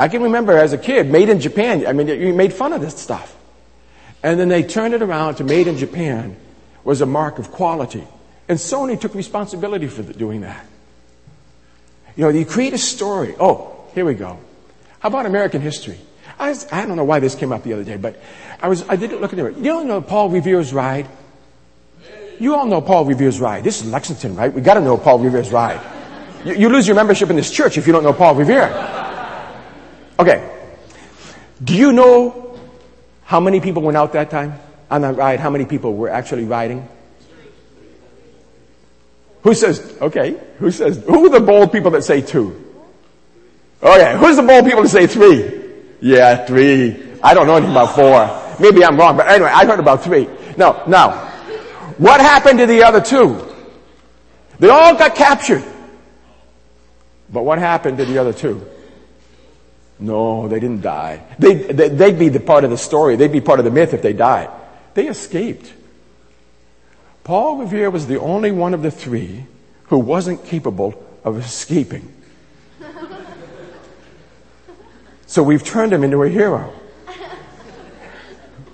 I 0.00 0.08
can 0.08 0.22
remember 0.22 0.56
as 0.56 0.72
a 0.72 0.78
kid, 0.78 1.10
made 1.10 1.28
in 1.28 1.40
Japan, 1.40 1.86
I 1.86 1.92
mean, 1.92 2.08
you 2.08 2.32
made 2.32 2.54
fun 2.54 2.72
of 2.72 2.80
this 2.80 2.96
stuff. 2.96 3.36
And 4.22 4.40
then 4.40 4.48
they 4.48 4.62
turned 4.62 4.94
it 4.94 5.02
around 5.02 5.34
to 5.36 5.44
made 5.44 5.66
in 5.66 5.76
Japan 5.76 6.36
was 6.84 7.02
a 7.02 7.06
mark 7.06 7.38
of 7.38 7.50
quality. 7.50 8.02
And 8.48 8.58
Sony 8.58 8.98
took 8.98 9.14
responsibility 9.14 9.88
for 9.88 10.02
doing 10.02 10.40
that. 10.40 10.64
You 12.16 12.24
know, 12.24 12.30
you 12.30 12.46
create 12.46 12.72
a 12.72 12.78
story. 12.78 13.34
Oh, 13.38 13.84
here 13.94 14.06
we 14.06 14.14
go. 14.14 14.38
How 15.00 15.10
about 15.10 15.26
American 15.26 15.60
history? 15.60 15.98
I, 16.38 16.48
was, 16.48 16.66
I 16.72 16.86
don't 16.86 16.96
know 16.96 17.04
why 17.04 17.20
this 17.20 17.34
came 17.34 17.52
up 17.52 17.62
the 17.62 17.74
other 17.74 17.84
day, 17.84 17.98
but 17.98 18.18
I 18.62 18.68
was, 18.68 18.88
I 18.88 18.96
did 18.96 19.12
look 19.12 19.34
at 19.34 19.38
it. 19.38 19.58
You 19.58 19.72
all 19.72 19.84
know 19.84 20.00
Paul 20.00 20.30
Revere's 20.30 20.72
ride? 20.72 21.08
You 22.38 22.54
all 22.54 22.64
know 22.64 22.80
Paul 22.80 23.04
Revere's 23.04 23.38
ride. 23.38 23.64
This 23.64 23.82
is 23.82 23.90
Lexington, 23.90 24.34
right? 24.34 24.50
We 24.50 24.62
gotta 24.62 24.80
know 24.80 24.96
Paul 24.96 25.18
Revere's 25.18 25.52
ride. 25.52 25.80
You, 26.46 26.54
you 26.54 26.68
lose 26.70 26.86
your 26.86 26.96
membership 26.96 27.28
in 27.28 27.36
this 27.36 27.50
church 27.50 27.76
if 27.76 27.86
you 27.86 27.92
don't 27.92 28.02
know 28.02 28.14
Paul 28.14 28.34
Revere. 28.34 28.99
Okay. 30.20 30.46
Do 31.64 31.74
you 31.74 31.92
know 31.92 32.58
how 33.24 33.40
many 33.40 33.60
people 33.60 33.80
went 33.82 33.96
out 33.96 34.12
that 34.12 34.28
time 34.28 34.58
on 34.90 35.00
that 35.00 35.16
ride? 35.16 35.40
How 35.40 35.48
many 35.48 35.64
people 35.64 35.94
were 35.94 36.10
actually 36.10 36.44
riding? 36.44 36.86
Who 39.42 39.54
says, 39.54 39.96
okay, 40.02 40.38
who 40.58 40.70
says, 40.70 41.02
who 41.06 41.24
are 41.24 41.30
the 41.30 41.40
bold 41.40 41.72
people 41.72 41.90
that 41.92 42.02
say 42.02 42.20
two? 42.20 42.66
Okay, 43.82 44.18
who's 44.18 44.36
the 44.36 44.42
bold 44.42 44.66
people 44.66 44.82
that 44.82 44.90
say 44.90 45.06
three? 45.06 45.58
Yeah, 46.02 46.44
three. 46.44 47.14
I 47.22 47.32
don't 47.32 47.46
know 47.46 47.56
anything 47.56 47.74
about 47.74 47.94
four. 47.94 48.58
Maybe 48.60 48.84
I'm 48.84 48.98
wrong, 48.98 49.16
but 49.16 49.26
anyway, 49.26 49.48
I 49.50 49.64
heard 49.64 49.80
about 49.80 50.04
three. 50.04 50.28
No, 50.58 50.82
now, 50.86 51.12
what 51.96 52.20
happened 52.20 52.58
to 52.58 52.66
the 52.66 52.82
other 52.82 53.00
two? 53.00 53.46
They 54.58 54.68
all 54.68 54.94
got 54.94 55.14
captured. 55.14 55.64
But 57.32 57.46
what 57.46 57.58
happened 57.58 57.96
to 57.96 58.04
the 58.04 58.18
other 58.18 58.34
two? 58.34 58.66
No, 60.00 60.48
they 60.48 60.58
didn't 60.58 60.80
die. 60.80 61.22
They, 61.38 61.54
they, 61.54 61.88
they'd 61.90 62.18
be 62.18 62.30
the 62.30 62.40
part 62.40 62.64
of 62.64 62.70
the 62.70 62.78
story. 62.78 63.16
They'd 63.16 63.30
be 63.30 63.42
part 63.42 63.58
of 63.58 63.66
the 63.66 63.70
myth 63.70 63.92
if 63.92 64.00
they 64.00 64.14
died. 64.14 64.48
They 64.94 65.08
escaped. 65.08 65.72
Paul 67.22 67.58
Revere 67.58 67.90
was 67.90 68.06
the 68.06 68.18
only 68.18 68.50
one 68.50 68.72
of 68.72 68.82
the 68.82 68.90
three 68.90 69.44
who 69.84 69.98
wasn't 69.98 70.44
capable 70.44 70.94
of 71.24 71.38
escaping. 71.38 72.12
So 75.26 75.44
we've 75.44 75.62
turned 75.62 75.92
him 75.92 76.02
into 76.02 76.24
a 76.24 76.28
hero 76.28 76.72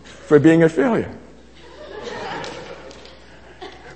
for 0.04 0.38
being 0.38 0.62
a 0.62 0.70
failure. 0.70 1.14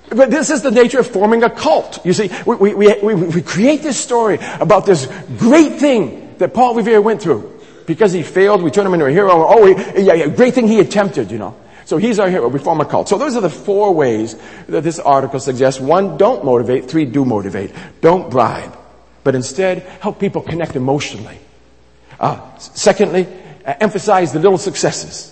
But 0.09 0.29
this 0.29 0.51
is 0.51 0.61
the 0.61 0.69
nature 0.69 0.99
of 0.99 1.07
forming 1.07 1.41
a 1.41 1.49
cult. 1.49 2.05
You 2.05 2.13
see, 2.13 2.29
we, 2.45 2.75
we, 2.75 2.95
we, 3.01 3.13
we, 3.15 3.41
create 3.41 3.81
this 3.81 3.97
story 3.97 4.37
about 4.59 4.85
this 4.85 5.07
great 5.39 5.79
thing 5.79 6.20
that 6.41 6.53
Paul 6.53 6.75
Revere 6.75 7.01
went 7.01 7.21
through. 7.21 7.59
Because 7.85 8.11
he 8.13 8.23
failed, 8.23 8.61
we 8.61 8.71
turn 8.71 8.85
him 8.85 8.93
into 8.93 9.05
a 9.05 9.11
hero. 9.11 9.31
Oh, 9.31 9.65
yeah, 9.65 10.13
yeah, 10.13 10.27
great 10.27 10.53
thing 10.53 10.67
he 10.67 10.79
attempted, 10.79 11.31
you 11.31 11.37
know. 11.37 11.55
So 11.85 11.97
he's 11.97 12.19
our 12.19 12.29
hero. 12.29 12.47
We 12.47 12.59
form 12.59 12.79
a 12.79 12.85
cult. 12.85 13.09
So 13.09 13.17
those 13.17 13.35
are 13.35 13.41
the 13.41 13.49
four 13.49 13.93
ways 13.93 14.35
that 14.67 14.83
this 14.83 14.99
article 14.99 15.39
suggests. 15.39 15.81
One, 15.81 16.17
don't 16.17 16.45
motivate. 16.45 16.89
Three, 16.89 17.05
do 17.05 17.25
motivate. 17.25 17.73
Don't 18.01 18.29
bribe. 18.29 18.77
But 19.23 19.35
instead, 19.35 19.79
help 19.99 20.19
people 20.19 20.41
connect 20.41 20.75
emotionally. 20.75 21.37
Uh, 22.19 22.39
secondly, 22.57 23.27
uh, 23.65 23.73
emphasize 23.79 24.31
the 24.31 24.39
little 24.39 24.57
successes. 24.57 25.27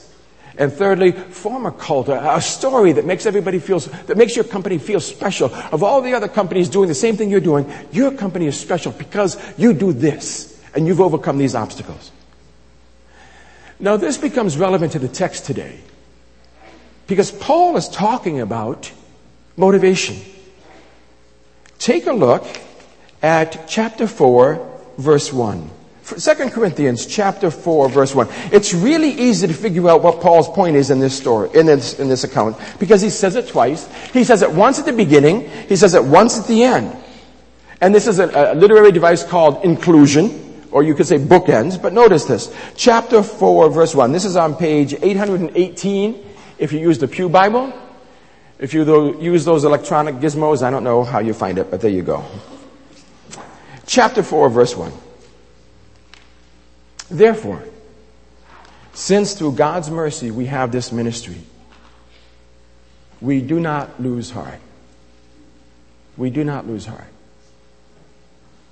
And 0.58 0.74
thirdly, 0.74 1.14
form 1.14 1.66
a 1.66 1.72
cult, 1.72 2.10
a, 2.10 2.36
a 2.36 2.42
story 2.42 2.92
that 2.94 3.06
makes 3.06 3.26
everybody 3.26 3.60
feel, 3.60 3.80
that 3.80 4.18
makes 4.18 4.36
your 4.36 4.44
company 4.44 4.80
feel 4.80 5.00
special. 5.00 5.54
Of 5.72 5.84
all 5.84 6.02
the 6.02 6.14
other 6.14 6.28
companies 6.28 6.68
doing 6.68 6.90
the 6.90 6.96
same 6.96 7.16
thing 7.16 7.30
you're 7.30 7.40
doing, 7.40 7.72
your 7.92 8.12
company 8.12 8.48
is 8.48 8.60
special 8.60 8.92
because 8.92 9.38
you 9.58 9.74
do 9.74 9.94
this 9.94 10.59
and 10.76 10.88
you've 10.88 11.02
overcome 11.02 11.38
these 11.38 11.56
obstacles. 11.56 12.12
Now 13.80 13.98
this 13.98 14.18
becomes 14.18 14.58
relevant 14.58 14.92
to 14.94 15.00
the 15.00 15.08
text 15.08 15.46
today 15.46 15.80
because 17.08 17.32
Paul 17.32 17.78
is 17.78 17.88
talking 17.88 18.40
about 18.40 18.92
motivation. 19.56 20.18
Take 21.80 22.08
a 22.08 22.14
look 22.14 22.46
at 23.22 23.68
chapter 23.68 24.06
4, 24.06 24.80
verse 24.98 25.32
1. 25.32 25.70
2 26.18 26.50
Corinthians 26.50 27.06
chapter 27.06 27.52
4 27.52 27.90
verse 27.90 28.16
1. 28.16 28.28
It's 28.52 28.74
really 28.74 29.12
easy 29.12 29.48
to 29.48 29.54
figure 29.54 29.88
out 29.90 30.02
what 30.02 30.22
Paul's 30.22 30.50
point 30.50 30.76
is 30.76 30.90
in 30.90 31.00
this 31.00 31.16
story, 31.16 31.50
in 31.54 31.68
this, 31.68 32.00
in 32.00 32.10
this 32.10 32.24
account, 32.24 32.58
because 32.80 33.02
he 33.02 33.10
says 33.10 33.36
it 33.36 33.48
twice. 33.48 33.88
He 34.12 34.24
says 34.24 34.42
it 34.42 34.52
once 34.52 34.80
at 34.80 34.86
the 34.86 34.94
beginning, 34.94 35.50
he 35.68 35.76
says 35.76 35.94
it 35.94 36.04
once 36.04 36.40
at 36.40 36.48
the 36.48 36.64
end. 36.64 36.96
And 37.82 37.94
this 37.94 38.08
is 38.08 38.20
a, 38.20 38.54
a 38.54 38.56
literary 38.56 38.92
device 38.92 39.24
called 39.24 39.64
inclusion, 39.64 40.49
or 40.72 40.84
you 40.84 40.94
could 40.94 41.08
say 41.08 41.18
bookends, 41.18 41.82
but 41.82 41.94
notice 41.94 42.26
this. 42.26 42.54
Chapter 42.76 43.24
4 43.24 43.70
verse 43.70 43.96
1. 43.96 44.12
This 44.12 44.26
is 44.26 44.36
on 44.36 44.56
page 44.56 44.94
818 44.94 46.26
if 46.58 46.72
you 46.72 46.80
use 46.80 47.00
the 47.00 47.08
Pew 47.08 47.30
Bible. 47.30 47.74
If 48.60 48.74
you 48.74 49.20
use 49.20 49.46
those 49.46 49.64
electronic 49.64 50.16
gizmos, 50.16 50.62
I 50.62 50.70
don't 50.70 50.84
know 50.84 51.04
how 51.04 51.20
you 51.20 51.34
find 51.34 51.58
it, 51.58 51.72
but 51.72 51.82
there 51.82 51.92
you 51.92 52.04
go. 52.04 52.26
Chapter 53.86 54.22
4 54.22 54.50
verse 54.50 54.76
1. 54.76 54.92
Therefore, 57.10 57.64
since 58.94 59.34
through 59.34 59.54
God's 59.54 59.90
mercy 59.90 60.30
we 60.30 60.46
have 60.48 60.72
this 60.72 60.92
ministry, 60.92 61.38
we 63.22 63.42
do 63.42 63.60
not 63.60 64.02
lose 64.02 64.30
heart. 64.30 64.60
We 66.18 66.30
do 66.30 66.44
not 66.44 66.68
lose 66.68 66.86
heart. 66.86 67.08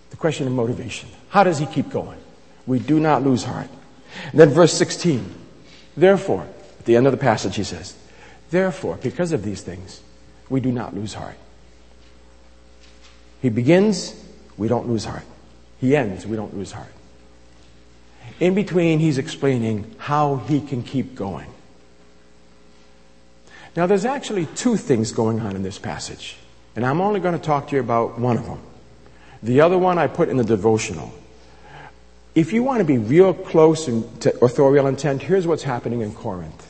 The 0.10 0.18
question 0.18 0.48
of 0.48 0.54
motivation. 0.54 1.10
How 1.30 1.44
does 1.44 1.58
he 1.58 1.66
keep 1.66 1.90
going? 1.90 2.20
We 2.66 2.80
do 2.80 3.00
not 3.00 3.24
lose 3.24 3.44
heart. 3.44 3.70
And 4.32 4.40
then 4.40 4.50
verse 4.50 4.74
16. 4.74 5.34
Therefore, 5.96 6.48
at 6.80 6.86
the 6.86 6.96
end 6.96 7.08
of 7.08 7.12
the 7.12 7.18
passage 7.18 7.56
he 7.56 7.64
says, 7.64 7.96
Therefore, 8.50 8.98
because 9.02 9.32
of 9.32 9.44
these 9.44 9.62
things, 9.62 10.02
we 10.50 10.60
do 10.60 10.72
not 10.72 10.96
lose 10.96 11.14
heart. 11.14 11.36
He 13.42 13.50
begins, 13.50 14.16
we 14.58 14.68
don't 14.68 14.88
lose 14.88 15.06
heart. 15.06 15.24
He 15.80 15.96
ends, 15.96 16.26
we 16.26 16.36
don't 16.36 16.56
lose 16.56 16.72
heart. 16.72 16.92
In 18.40 18.56
between, 18.56 19.00
he's 19.00 19.18
explaining 19.18 19.96
how 19.98 20.38
he 20.38 20.62
can 20.62 20.84
keep 20.84 21.16
going. 21.16 21.48
Now, 23.76 23.86
there's 23.86 24.06
actually 24.06 24.48
two 24.48 24.76
things 24.76 25.12
going 25.12 25.40
on 25.40 25.56
in 25.56 25.62
this 25.62 25.78
passage, 25.78 26.38
and 26.76 26.86
I'm 26.86 27.00
only 27.00 27.20
going 27.20 27.38
to 27.38 27.44
talk 27.44 27.68
to 27.70 27.76
you 27.76 27.82
about 27.82 28.20
one 28.20 28.38
of 28.38 28.46
them. 28.46 28.60
The 29.44 29.62
other 29.62 29.78
one 29.78 29.98
I 29.98 30.08
put 30.08 30.30
in 30.30 30.38
the 30.38 30.44
devotional. 30.44 31.14
If 32.36 32.54
you 32.54 32.64
want 32.64 32.80
to 32.80 32.86
be 32.86 32.98
real 32.98 33.34
close 33.34 33.86
to 33.86 34.44
authorial 34.44 34.88
intent, 34.88 35.24
here's 35.24 35.48
what's 35.48 35.64
happening 35.64 36.02
in 36.02 36.14
Corinth. 36.14 36.68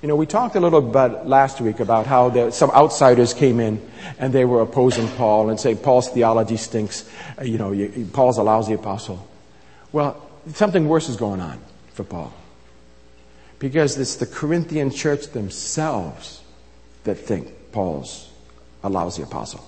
You 0.00 0.08
know, 0.08 0.16
we 0.16 0.26
talked 0.26 0.56
a 0.56 0.60
little 0.60 0.80
bit 0.80 1.26
last 1.26 1.60
week 1.60 1.78
about 1.78 2.06
how 2.06 2.50
some 2.50 2.70
outsiders 2.72 3.34
came 3.34 3.60
in 3.60 3.80
and 4.18 4.32
they 4.32 4.44
were 4.44 4.60
opposing 4.60 5.06
Paul 5.10 5.48
and 5.48 5.60
say 5.60 5.76
Paul's 5.76 6.08
theology 6.08 6.56
stinks. 6.56 7.08
Uh, 7.38 7.44
you 7.44 7.56
know, 7.56 7.70
you, 7.70 8.08
Paul's 8.12 8.36
a 8.36 8.42
lousy 8.42 8.72
apostle. 8.72 9.28
Well, 9.92 10.20
something 10.54 10.88
worse 10.88 11.08
is 11.08 11.16
going 11.16 11.40
on 11.40 11.60
for 11.92 12.02
Paul. 12.02 12.32
Because 13.60 13.96
it's 13.96 14.16
the 14.16 14.26
Corinthian 14.26 14.90
church 14.90 15.28
themselves 15.28 16.42
that 17.04 17.14
think 17.14 17.70
Paul's 17.70 18.28
a 18.82 18.88
lousy 18.88 19.22
apostle. 19.22 19.64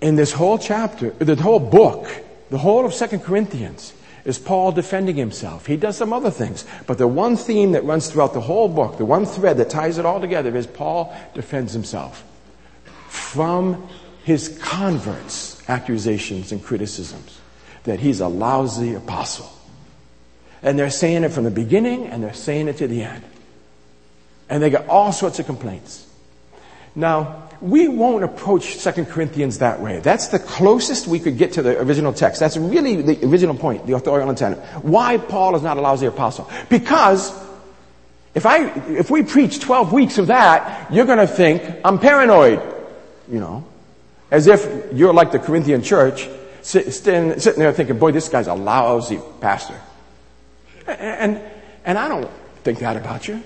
In 0.00 0.16
this 0.16 0.32
whole 0.32 0.58
chapter, 0.58 1.10
the 1.10 1.36
whole 1.36 1.58
book, 1.58 2.08
the 2.50 2.58
whole 2.58 2.86
of 2.86 2.94
Second 2.94 3.20
Corinthians, 3.20 3.92
is 4.24 4.38
Paul 4.38 4.72
defending 4.72 5.16
himself. 5.16 5.66
He 5.66 5.76
does 5.76 5.96
some 5.96 6.12
other 6.12 6.30
things, 6.30 6.64
but 6.86 6.98
the 6.98 7.08
one 7.08 7.36
theme 7.36 7.72
that 7.72 7.84
runs 7.84 8.10
throughout 8.10 8.34
the 8.34 8.40
whole 8.40 8.68
book, 8.68 8.98
the 8.98 9.04
one 9.04 9.24
thread 9.24 9.56
that 9.56 9.70
ties 9.70 9.98
it 9.98 10.04
all 10.04 10.20
together 10.20 10.54
is 10.56 10.66
Paul 10.66 11.16
defends 11.34 11.72
himself 11.72 12.24
from 13.08 13.88
his 14.24 14.58
converts' 14.60 15.62
accusations 15.68 16.52
and 16.52 16.62
criticisms 16.62 17.40
that 17.84 18.00
he's 18.00 18.20
a 18.20 18.28
lousy 18.28 18.94
apostle. 18.94 19.50
And 20.62 20.78
they're 20.78 20.90
saying 20.90 21.24
it 21.24 21.30
from 21.30 21.44
the 21.44 21.50
beginning 21.50 22.06
and 22.06 22.22
they're 22.22 22.34
saying 22.34 22.68
it 22.68 22.76
to 22.78 22.86
the 22.86 23.02
end. 23.02 23.24
And 24.50 24.62
they 24.62 24.70
get 24.70 24.88
all 24.88 25.12
sorts 25.12 25.38
of 25.38 25.46
complaints. 25.46 26.06
Now, 26.94 27.47
we 27.60 27.88
won't 27.88 28.24
approach 28.24 28.82
2 28.82 29.04
Corinthians 29.06 29.58
that 29.58 29.80
way. 29.80 30.00
That's 30.00 30.28
the 30.28 30.38
closest 30.38 31.06
we 31.06 31.18
could 31.18 31.38
get 31.38 31.52
to 31.54 31.62
the 31.62 31.80
original 31.80 32.12
text. 32.12 32.40
That's 32.40 32.56
really 32.56 33.02
the 33.02 33.26
original 33.26 33.54
point, 33.54 33.86
the 33.86 33.94
authorial 33.94 34.30
intent. 34.30 34.58
Why 34.84 35.18
Paul 35.18 35.56
is 35.56 35.62
not 35.62 35.76
a 35.76 35.80
lousy 35.80 36.06
apostle? 36.06 36.48
Because 36.68 37.32
if 38.34 38.46
I, 38.46 38.66
if 38.88 39.10
we 39.10 39.22
preach 39.22 39.60
12 39.60 39.92
weeks 39.92 40.18
of 40.18 40.28
that, 40.28 40.92
you're 40.92 41.06
gonna 41.06 41.26
think 41.26 41.62
I'm 41.84 41.98
paranoid. 41.98 42.62
You 43.30 43.40
know? 43.40 43.66
As 44.30 44.46
if 44.46 44.92
you're 44.92 45.14
like 45.14 45.32
the 45.32 45.38
Corinthian 45.38 45.82
church, 45.82 46.28
sitting, 46.62 46.92
sitting 47.40 47.58
there 47.58 47.72
thinking, 47.72 47.98
boy, 47.98 48.12
this 48.12 48.28
guy's 48.28 48.46
a 48.46 48.54
lousy 48.54 49.20
pastor. 49.40 49.78
And, 50.86 51.40
and 51.84 51.98
I 51.98 52.08
don't 52.08 52.30
think 52.62 52.78
that 52.80 52.96
about 52.96 53.26
you. 53.26 53.42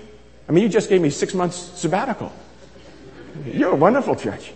I 0.47 0.51
mean, 0.51 0.63
you 0.63 0.69
just 0.69 0.89
gave 0.89 1.01
me 1.01 1.09
six 1.09 1.33
months 1.33 1.55
sabbatical. 1.55 2.31
You're 3.45 3.71
a 3.71 3.75
wonderful 3.75 4.15
church. 4.15 4.51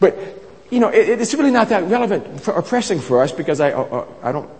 But, 0.00 0.18
you 0.70 0.80
know, 0.80 0.88
it, 0.88 1.20
it's 1.20 1.34
really 1.34 1.50
not 1.50 1.68
that 1.68 1.84
relevant 1.84 2.46
or 2.48 2.62
pressing 2.62 3.00
for 3.00 3.22
us 3.22 3.32
because 3.32 3.60
I, 3.60 3.72
uh, 3.72 3.82
uh, 3.82 4.06
I 4.22 4.32
don't. 4.32 4.50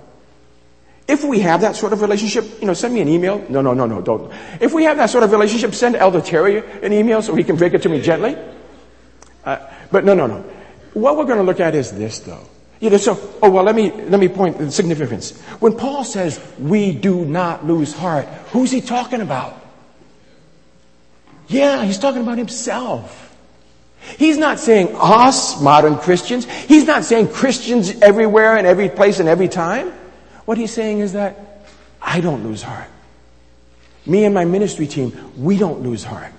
If 1.07 1.23
we 1.23 1.41
have 1.41 1.61
that 1.61 1.77
sort 1.77 1.93
of 1.93 2.01
relationship, 2.01 2.61
you 2.61 2.67
know, 2.67 2.73
send 2.73 2.95
me 2.95 3.01
an 3.01 3.09
email. 3.09 3.45
No, 3.51 3.61
no, 3.61 3.75
no, 3.75 3.85
no, 3.85 4.01
don't. 4.01 4.33
If 4.61 4.73
we 4.73 4.85
have 4.85 4.97
that 4.97 5.11
sort 5.11 5.23
of 5.23 5.33
relationship, 5.33 5.75
send 5.75 5.97
Elder 5.97 6.23
Terry 6.23 6.63
an 6.83 6.93
email 6.93 7.21
so 7.21 7.35
he 7.35 7.45
can 7.45 7.57
break 7.57 7.75
it 7.75 7.83
to 7.83 7.89
me 7.89 8.01
gently. 8.01 8.39
Uh, 9.45 9.59
but 9.91 10.05
no, 10.05 10.15
no, 10.15 10.27
no. 10.27 10.41
What 10.95 11.19
we're 11.19 11.27
going 11.27 11.39
to 11.39 11.45
look 11.45 11.61
at 11.61 11.75
is 11.75 11.93
this, 11.93 12.21
though. 12.21 12.47
You 12.81 12.91
know, 12.91 12.97
so, 12.97 13.19
oh, 13.43 13.51
well, 13.51 13.65
let 13.65 13.75
me, 13.75 13.91
let 13.93 14.19
me 14.19 14.29
point 14.29 14.59
the 14.59 14.71
significance. 14.71 15.39
When 15.61 15.77
Paul 15.77 16.05
says, 16.05 16.41
we 16.59 16.93
do 16.93 17.25
not 17.25 17.67
lose 17.67 17.93
heart, 17.93 18.27
who's 18.53 18.71
he 18.71 18.81
talking 18.81 19.21
about? 19.21 19.61
Yeah, 21.49 21.85
he's 21.85 21.99
talking 21.99 22.23
about 22.23 22.39
himself. 22.39 23.21
He's 24.19 24.37
not 24.37 24.59
saying 24.59 24.95
us, 24.95 25.61
modern 25.61 25.97
Christians. 25.97 26.51
He's 26.51 26.85
not 26.85 27.05
saying 27.05 27.29
Christians 27.29 27.91
everywhere 28.03 28.57
and 28.57 28.67
every 28.67 28.89
place 28.89 29.19
and 29.19 29.29
every 29.29 29.49
time. 29.49 29.93
What 30.45 30.59
he's 30.59 30.73
saying 30.73 31.01
is 31.01 31.15
that 31.15 31.67
I 32.01 32.21
don't 32.21 32.45
lose 32.45 32.63
heart. 32.63 32.89
Me 34.07 34.25
and 34.25 34.35
my 34.35 34.45
ministry 34.45 34.87
team, 34.87 35.33
we 35.39 35.57
don't 35.57 35.81
lose 35.81 36.05
heart. 36.05 36.33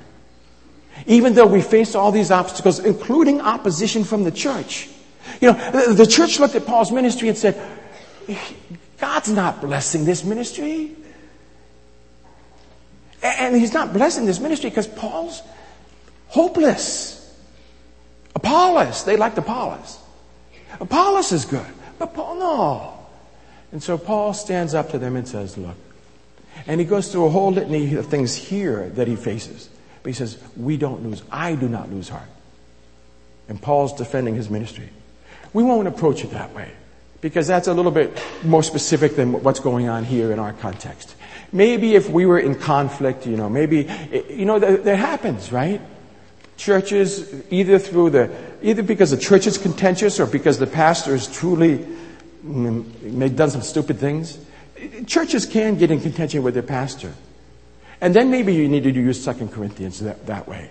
Even 1.07 1.33
though 1.33 1.47
we 1.47 1.61
face 1.61 1.95
all 1.95 2.11
these 2.11 2.31
obstacles, 2.31 2.79
including 2.79 3.41
opposition 3.41 4.03
from 4.03 4.23
the 4.23 4.31
church. 4.31 4.87
You 5.41 5.51
know, 5.51 5.93
the 5.93 6.05
church 6.05 6.39
looked 6.39 6.55
at 6.55 6.65
Paul's 6.65 6.91
ministry 6.91 7.27
and 7.27 7.37
said, 7.37 7.59
God's 8.99 9.31
not 9.31 9.61
blessing 9.61 10.05
this 10.05 10.23
ministry. 10.23 10.95
And 13.25 13.55
he's 13.55 13.73
not 13.73 13.93
blessing 13.93 14.25
this 14.25 14.39
ministry 14.39 14.69
because 14.69 14.87
Paul's 14.87 15.41
hopeless. 16.27 17.13
Apollos, 18.35 19.03
they 19.03 19.17
liked 19.17 19.37
Apollos. 19.37 19.99
Apollos 20.79 21.31
is 21.31 21.45
good, 21.45 21.65
but 21.97 22.13
Paul, 22.13 22.35
no. 22.35 23.07
And 23.71 23.81
so 23.81 23.97
Paul 23.97 24.33
stands 24.33 24.73
up 24.73 24.91
to 24.91 24.99
them 24.99 25.15
and 25.15 25.27
says, 25.27 25.57
Look. 25.57 25.75
And 26.67 26.79
he 26.79 26.85
goes 26.85 27.11
through 27.11 27.25
a 27.25 27.29
whole 27.29 27.51
litany 27.51 27.95
of 27.95 28.07
things 28.07 28.35
here 28.35 28.89
that 28.91 29.07
he 29.07 29.15
faces. 29.15 29.69
But 30.03 30.09
he 30.09 30.13
says, 30.13 30.41
We 30.55 30.77
don't 30.77 31.03
lose, 31.03 31.23
I 31.31 31.55
do 31.55 31.67
not 31.67 31.91
lose 31.91 32.09
heart. 32.09 32.29
And 33.47 33.61
Paul's 33.61 33.93
defending 33.93 34.35
his 34.35 34.49
ministry. 34.49 34.89
We 35.53 35.63
won't 35.63 35.87
approach 35.87 36.23
it 36.23 36.31
that 36.31 36.53
way 36.53 36.71
because 37.21 37.47
that's 37.47 37.67
a 37.67 37.73
little 37.73 37.91
bit 37.91 38.21
more 38.43 38.61
specific 38.61 39.15
than 39.15 39.41
what's 39.43 39.59
going 39.59 39.87
on 39.87 40.03
here 40.03 40.31
in 40.31 40.39
our 40.39 40.53
context. 40.53 41.14
Maybe 41.55 41.95
if 41.95 42.09
we 42.09 42.25
were 42.25 42.37
in 42.37 42.55
conflict, 42.55 43.25
you 43.25 43.37
know, 43.37 43.47
maybe, 43.47 43.87
you 44.29 44.43
know, 44.43 44.59
that, 44.59 44.83
that 44.83 44.97
happens, 44.97 45.53
right? 45.53 45.79
Churches, 46.57 47.33
either 47.49 47.79
through 47.79 48.09
the, 48.09 48.29
either 48.61 48.83
because 48.83 49.11
the 49.11 49.17
church 49.17 49.47
is 49.47 49.57
contentious 49.57 50.19
or 50.19 50.25
because 50.25 50.59
the 50.59 50.67
pastor 50.67 51.11
has 51.11 51.31
truly 51.31 51.79
mm, 52.45 53.35
done 53.37 53.49
some 53.49 53.61
stupid 53.61 53.99
things. 53.99 54.37
Churches 55.07 55.45
can 55.45 55.77
get 55.77 55.91
in 55.91 56.01
contention 56.01 56.43
with 56.43 56.55
their 56.55 56.63
pastor. 56.63 57.13
And 58.01 58.13
then 58.13 58.29
maybe 58.29 58.53
you 58.53 58.67
need 58.67 58.83
to 58.83 58.91
use 58.91 59.23
Second 59.23 59.53
Corinthians 59.53 60.01
that, 60.01 60.25
that 60.27 60.49
way. 60.49 60.69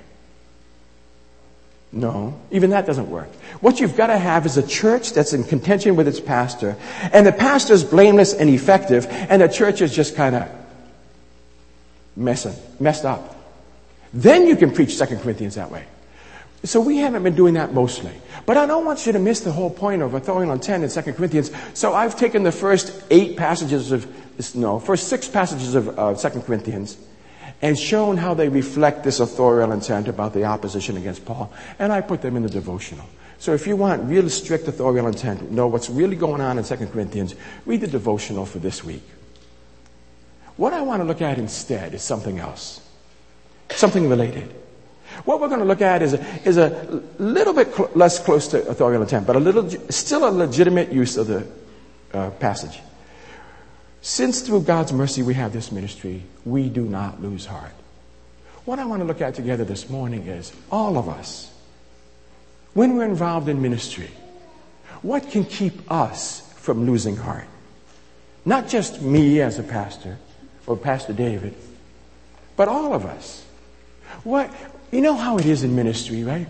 No, 1.92 2.38
even 2.50 2.68
that 2.70 2.84
doesn't 2.84 3.08
work. 3.08 3.34
What 3.62 3.80
you've 3.80 3.96
got 3.96 4.08
to 4.08 4.18
have 4.18 4.44
is 4.44 4.58
a 4.58 4.66
church 4.66 5.14
that's 5.14 5.32
in 5.32 5.44
contention 5.44 5.96
with 5.96 6.08
its 6.08 6.20
pastor, 6.20 6.76
and 7.10 7.26
the 7.26 7.32
pastor's 7.32 7.84
blameless 7.84 8.34
and 8.34 8.50
effective, 8.50 9.06
and 9.08 9.40
the 9.40 9.48
church 9.48 9.80
is 9.80 9.94
just 9.94 10.14
kind 10.14 10.34
of 10.34 10.63
messing, 12.16 12.54
messed 12.80 13.04
up. 13.04 13.36
Then 14.12 14.46
you 14.46 14.56
can 14.56 14.70
preach 14.72 14.94
Second 14.94 15.20
Corinthians 15.20 15.56
that 15.56 15.70
way. 15.70 15.84
So 16.64 16.80
we 16.80 16.96
haven't 16.96 17.22
been 17.22 17.34
doing 17.34 17.54
that 17.54 17.74
mostly. 17.74 18.12
But 18.46 18.56
I 18.56 18.66
don't 18.66 18.86
want 18.86 19.04
you 19.06 19.12
to 19.12 19.18
miss 19.18 19.40
the 19.40 19.52
whole 19.52 19.70
point 19.70 20.00
of 20.00 20.14
authorial 20.14 20.52
intent 20.52 20.82
in 20.82 20.90
2 20.90 21.12
Corinthians. 21.12 21.50
So 21.74 21.92
I've 21.92 22.16
taken 22.16 22.42
the 22.42 22.52
first 22.52 23.04
eight 23.10 23.36
passages 23.36 23.92
of, 23.92 24.06
no, 24.54 24.78
first 24.78 25.08
six 25.08 25.28
passages 25.28 25.74
of 25.74 25.98
uh, 25.98 26.14
2 26.14 26.40
Corinthians 26.40 26.96
and 27.60 27.78
shown 27.78 28.16
how 28.16 28.34
they 28.34 28.48
reflect 28.48 29.04
this 29.04 29.20
authorial 29.20 29.72
intent 29.72 30.08
about 30.08 30.32
the 30.32 30.44
opposition 30.44 30.96
against 30.96 31.24
Paul. 31.24 31.52
And 31.78 31.92
I 31.92 32.00
put 32.00 32.22
them 32.22 32.36
in 32.36 32.42
the 32.42 32.48
devotional. 32.48 33.06
So 33.38 33.52
if 33.52 33.66
you 33.66 33.76
want 33.76 34.08
real 34.08 34.28
strict 34.30 34.66
authorial 34.68 35.06
intent, 35.06 35.50
know 35.50 35.66
what's 35.66 35.90
really 35.90 36.16
going 36.16 36.40
on 36.40 36.58
in 36.58 36.64
2 36.64 36.76
Corinthians, 36.86 37.34
read 37.66 37.82
the 37.82 37.86
devotional 37.86 38.46
for 38.46 38.58
this 38.58 38.82
week. 38.82 39.02
What 40.56 40.72
I 40.72 40.82
want 40.82 41.02
to 41.02 41.04
look 41.04 41.20
at 41.20 41.38
instead 41.38 41.94
is 41.94 42.02
something 42.02 42.38
else, 42.38 42.80
something 43.70 44.08
related. 44.08 44.54
What 45.24 45.40
we're 45.40 45.48
going 45.48 45.60
to 45.60 45.66
look 45.66 45.82
at 45.82 46.02
is 46.02 46.14
a, 46.14 46.48
is 46.48 46.56
a 46.56 47.02
little 47.18 47.52
bit 47.52 47.74
cl- 47.74 47.90
less 47.94 48.18
close 48.18 48.48
to 48.48 48.66
authorial 48.68 49.02
intent, 49.02 49.26
but 49.26 49.36
a 49.36 49.40
little, 49.40 49.68
still 49.90 50.28
a 50.28 50.30
legitimate 50.30 50.92
use 50.92 51.16
of 51.16 51.26
the 51.26 51.46
uh, 52.12 52.30
passage. 52.30 52.80
Since 54.02 54.42
through 54.42 54.62
God's 54.62 54.92
mercy 54.92 55.22
we 55.22 55.34
have 55.34 55.52
this 55.52 55.72
ministry, 55.72 56.22
we 56.44 56.68
do 56.68 56.84
not 56.84 57.22
lose 57.22 57.46
heart. 57.46 57.72
What 58.64 58.78
I 58.78 58.84
want 58.84 59.00
to 59.02 59.06
look 59.06 59.20
at 59.20 59.34
together 59.34 59.64
this 59.64 59.88
morning 59.88 60.26
is 60.26 60.52
all 60.70 60.98
of 60.98 61.08
us, 61.08 61.52
when 62.74 62.96
we're 62.96 63.04
involved 63.04 63.48
in 63.48 63.62
ministry, 63.62 64.10
what 65.02 65.30
can 65.30 65.44
keep 65.44 65.90
us 65.90 66.40
from 66.56 66.86
losing 66.86 67.16
heart? 67.16 67.46
Not 68.44 68.68
just 68.68 69.00
me 69.00 69.40
as 69.40 69.58
a 69.58 69.62
pastor, 69.62 70.18
or 70.66 70.76
Pastor 70.76 71.12
David, 71.12 71.54
but 72.56 72.68
all 72.68 72.94
of 72.94 73.04
us. 73.04 73.44
What, 74.22 74.50
you 74.90 75.00
know 75.00 75.14
how 75.14 75.38
it 75.38 75.46
is 75.46 75.64
in 75.64 75.74
ministry, 75.74 76.24
right? 76.24 76.46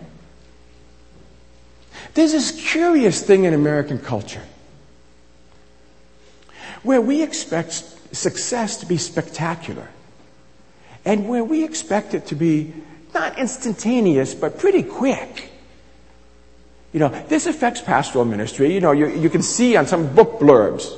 There's 2.14 2.32
this 2.32 2.52
curious 2.52 3.22
thing 3.22 3.44
in 3.44 3.54
American 3.54 3.98
culture 3.98 4.42
where 6.82 7.00
we 7.00 7.22
expect 7.22 7.72
success 8.14 8.78
to 8.78 8.86
be 8.86 8.98
spectacular 8.98 9.88
and 11.04 11.28
where 11.28 11.42
we 11.42 11.64
expect 11.64 12.14
it 12.14 12.26
to 12.26 12.34
be 12.34 12.72
not 13.12 13.38
instantaneous, 13.38 14.34
but 14.34 14.58
pretty 14.58 14.82
quick. 14.82 15.50
You 16.92 17.00
know, 17.00 17.08
this 17.28 17.46
affects 17.46 17.80
pastoral 17.80 18.24
ministry. 18.24 18.72
You 18.72 18.80
know, 18.80 18.92
you, 18.92 19.08
you 19.08 19.30
can 19.30 19.42
see 19.42 19.76
on 19.76 19.86
some 19.86 20.14
book 20.14 20.38
blurbs, 20.38 20.90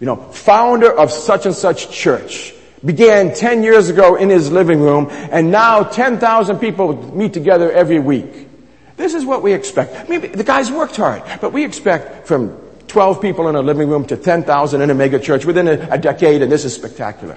you 0.00 0.06
know, 0.06 0.16
founder 0.16 0.92
of 0.92 1.12
such 1.12 1.46
and 1.46 1.54
such 1.54 1.90
church 1.90 2.55
began 2.84 3.34
10 3.34 3.62
years 3.62 3.88
ago 3.88 4.16
in 4.16 4.28
his 4.28 4.50
living 4.50 4.80
room 4.80 5.08
and 5.10 5.50
now 5.50 5.82
10,000 5.82 6.58
people 6.58 6.94
meet 7.14 7.32
together 7.32 7.72
every 7.72 7.98
week. 7.98 8.48
This 8.96 9.14
is 9.14 9.24
what 9.24 9.42
we 9.42 9.52
expect. 9.52 10.08
Maybe 10.08 10.28
the 10.28 10.44
guy's 10.44 10.70
worked 10.70 10.96
hard, 10.96 11.22
but 11.40 11.52
we 11.52 11.64
expect 11.64 12.26
from 12.26 12.56
12 12.88 13.20
people 13.20 13.48
in 13.48 13.56
a 13.56 13.62
living 13.62 13.88
room 13.88 14.06
to 14.06 14.16
10,000 14.16 14.80
in 14.80 14.90
a 14.90 14.94
mega 14.94 15.18
church 15.18 15.44
within 15.44 15.68
a, 15.68 15.88
a 15.90 15.98
decade, 15.98 16.42
and 16.42 16.50
this 16.50 16.64
is 16.64 16.74
spectacular. 16.74 17.36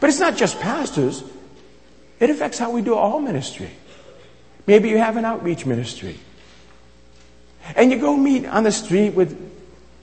But 0.00 0.10
it's 0.10 0.20
not 0.20 0.36
just 0.36 0.58
pastors. 0.60 1.22
It 2.20 2.30
affects 2.30 2.58
how 2.58 2.70
we 2.70 2.80
do 2.80 2.94
all 2.94 3.20
ministry. 3.20 3.70
Maybe 4.66 4.88
you 4.88 4.98
have 4.98 5.16
an 5.16 5.24
outreach 5.24 5.66
ministry. 5.66 6.18
And 7.76 7.90
you 7.90 7.98
go 7.98 8.16
meet 8.16 8.46
on 8.46 8.64
the 8.64 8.72
street 8.72 9.10
with 9.10 9.38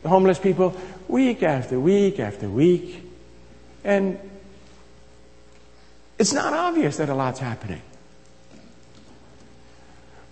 homeless 0.06 0.40
people 0.40 0.76
week 1.08 1.44
after 1.44 1.80
week 1.80 2.20
after 2.20 2.50
week. 2.50 3.04
And 3.84 4.20
it's 6.22 6.34
not 6.34 6.54
obvious 6.54 6.98
that 6.98 7.10
a 7.10 7.16
lot's 7.16 7.40
happening. 7.40 7.82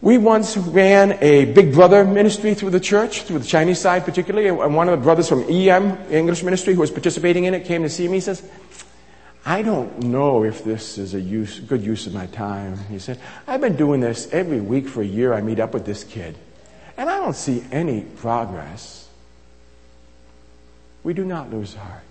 We 0.02 0.17
once 0.17 0.56
ran 0.56 1.17
a 1.19 1.45
Big 1.45 1.73
Brother 1.73 2.06
ministry 2.06 2.54
through 2.54 2.69
the 2.69 2.80
church, 2.80 3.23
through 3.23 3.39
the 3.39 3.47
Chinese 3.47 3.82
side 3.82 4.06
particularly, 4.06 4.47
and 4.47 4.75
one 4.75 4.88
of 4.88 4.97
the 4.97 5.04
brothers 5.04 5.28
from 5.28 5.43
EM, 5.49 5.97
English 6.12 6.43
ministry, 6.43 6.73
who 6.73 6.80
was 6.80 6.91
participating 6.91 7.45
in 7.45 7.54
it, 7.54 7.65
came 7.65 7.82
to 7.82 7.89
see 7.89 8.08
me. 8.08 8.17
He 8.17 8.21
says, 8.21 8.47
I 9.45 9.62
don't 9.63 10.04
know 10.04 10.43
if 10.43 10.63
this 10.63 10.97
is 10.97 11.15
a 11.15 11.19
use, 11.19 11.60
good 11.60 11.82
use 11.82 12.06
of 12.08 12.13
my 12.13 12.28
time. 12.28 12.78
He 12.89 12.99
said, 12.99 13.19
I've 13.47 13.60
been 13.60 13.75
doing 13.75 13.99
this 13.99 14.32
every 14.32 14.62
week 14.62 14.88
for 14.88 15.02
a 15.02 15.06
year. 15.06 15.34
I 15.34 15.41
meet 15.41 15.60
up 15.60 15.73
with 15.73 15.86
this 15.86 16.04
kid, 16.04 16.38
and 16.97 17.10
I 17.10 17.17
don't 17.17 17.36
see 17.36 17.65
any 17.71 18.02
progress. 18.02 19.10
We 21.04 21.13
do 21.13 21.25
not 21.25 21.52
lose 21.52 21.73
heart. 21.73 22.04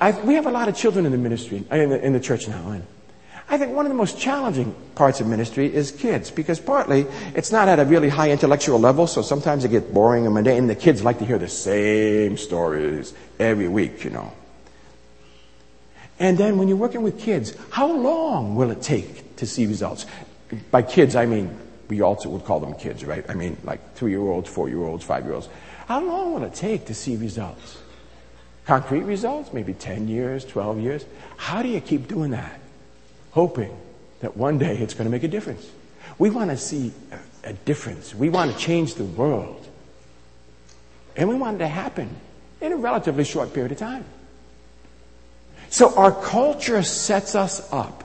I, 0.00 0.20
we 0.24 0.34
have 0.34 0.46
a 0.46 0.50
lot 0.50 0.68
of 0.68 0.76
children 0.76 1.04
in 1.04 1.12
the 1.12 1.18
ministry, 1.18 1.64
uh, 1.70 1.76
in 1.76 1.90
the, 1.90 2.04
in 2.04 2.12
the 2.12 2.20
church 2.20 2.48
now, 2.48 2.70
and 2.70 2.86
I 3.48 3.58
think 3.58 3.74
one 3.74 3.84
of 3.84 3.90
the 3.90 3.96
most 3.96 4.18
challenging 4.18 4.74
parts 4.94 5.20
of 5.20 5.26
ministry 5.26 5.72
is 5.72 5.92
kids, 5.92 6.30
because 6.30 6.58
partly 6.58 7.06
it's 7.34 7.52
not 7.52 7.68
at 7.68 7.78
a 7.78 7.84
really 7.84 8.08
high 8.08 8.30
intellectual 8.30 8.78
level, 8.78 9.06
so 9.06 9.20
sometimes 9.20 9.64
it 9.64 9.70
gets 9.70 9.86
boring 9.86 10.24
and 10.24 10.34
mundane. 10.34 10.66
The 10.66 10.74
kids 10.74 11.04
like 11.04 11.18
to 11.18 11.26
hear 11.26 11.38
the 11.38 11.48
same 11.48 12.38
stories 12.38 13.12
every 13.38 13.68
week, 13.68 14.04
you 14.04 14.10
know. 14.10 14.32
And 16.18 16.38
then 16.38 16.56
when 16.56 16.68
you're 16.68 16.76
working 16.78 17.02
with 17.02 17.20
kids, 17.20 17.54
how 17.70 17.90
long 17.90 18.54
will 18.54 18.70
it 18.70 18.80
take 18.80 19.36
to 19.36 19.46
see 19.46 19.66
results? 19.66 20.06
By 20.70 20.82
kids, 20.82 21.16
I 21.16 21.26
mean, 21.26 21.58
we 21.88 22.00
also 22.00 22.30
would 22.30 22.44
call 22.44 22.60
them 22.60 22.74
kids, 22.74 23.04
right? 23.04 23.28
I 23.28 23.34
mean, 23.34 23.58
like 23.64 23.94
three 23.94 24.12
year 24.12 24.20
olds, 24.20 24.48
four 24.48 24.68
year 24.68 24.82
olds, 24.82 25.04
five 25.04 25.24
year 25.24 25.34
olds. 25.34 25.48
How 25.86 26.02
long 26.02 26.32
will 26.32 26.44
it 26.44 26.54
take 26.54 26.86
to 26.86 26.94
see 26.94 27.16
results? 27.16 27.78
Concrete 28.66 29.02
results? 29.02 29.52
Maybe 29.52 29.74
10 29.74 30.08
years, 30.08 30.44
12 30.44 30.80
years? 30.80 31.04
How 31.36 31.62
do 31.62 31.68
you 31.68 31.80
keep 31.80 32.08
doing 32.08 32.30
that? 32.30 32.60
hoping 33.34 33.76
that 34.20 34.36
one 34.36 34.58
day 34.58 34.78
it's 34.78 34.94
going 34.94 35.06
to 35.06 35.10
make 35.10 35.24
a 35.24 35.28
difference. 35.28 35.68
We 36.18 36.30
want 36.30 36.50
to 36.50 36.56
see 36.56 36.92
a, 37.10 37.50
a 37.50 37.52
difference. 37.52 38.14
We 38.14 38.28
want 38.28 38.52
to 38.52 38.56
change 38.56 38.94
the 38.94 39.04
world. 39.04 39.66
And 41.16 41.28
we 41.28 41.34
want 41.34 41.56
it 41.56 41.58
to 41.58 41.68
happen 41.68 42.08
in 42.60 42.72
a 42.72 42.76
relatively 42.76 43.24
short 43.24 43.52
period 43.52 43.72
of 43.72 43.78
time. 43.78 44.04
So 45.68 45.96
our 45.96 46.12
culture 46.12 46.82
sets 46.84 47.34
us 47.34 47.68
up 47.72 48.04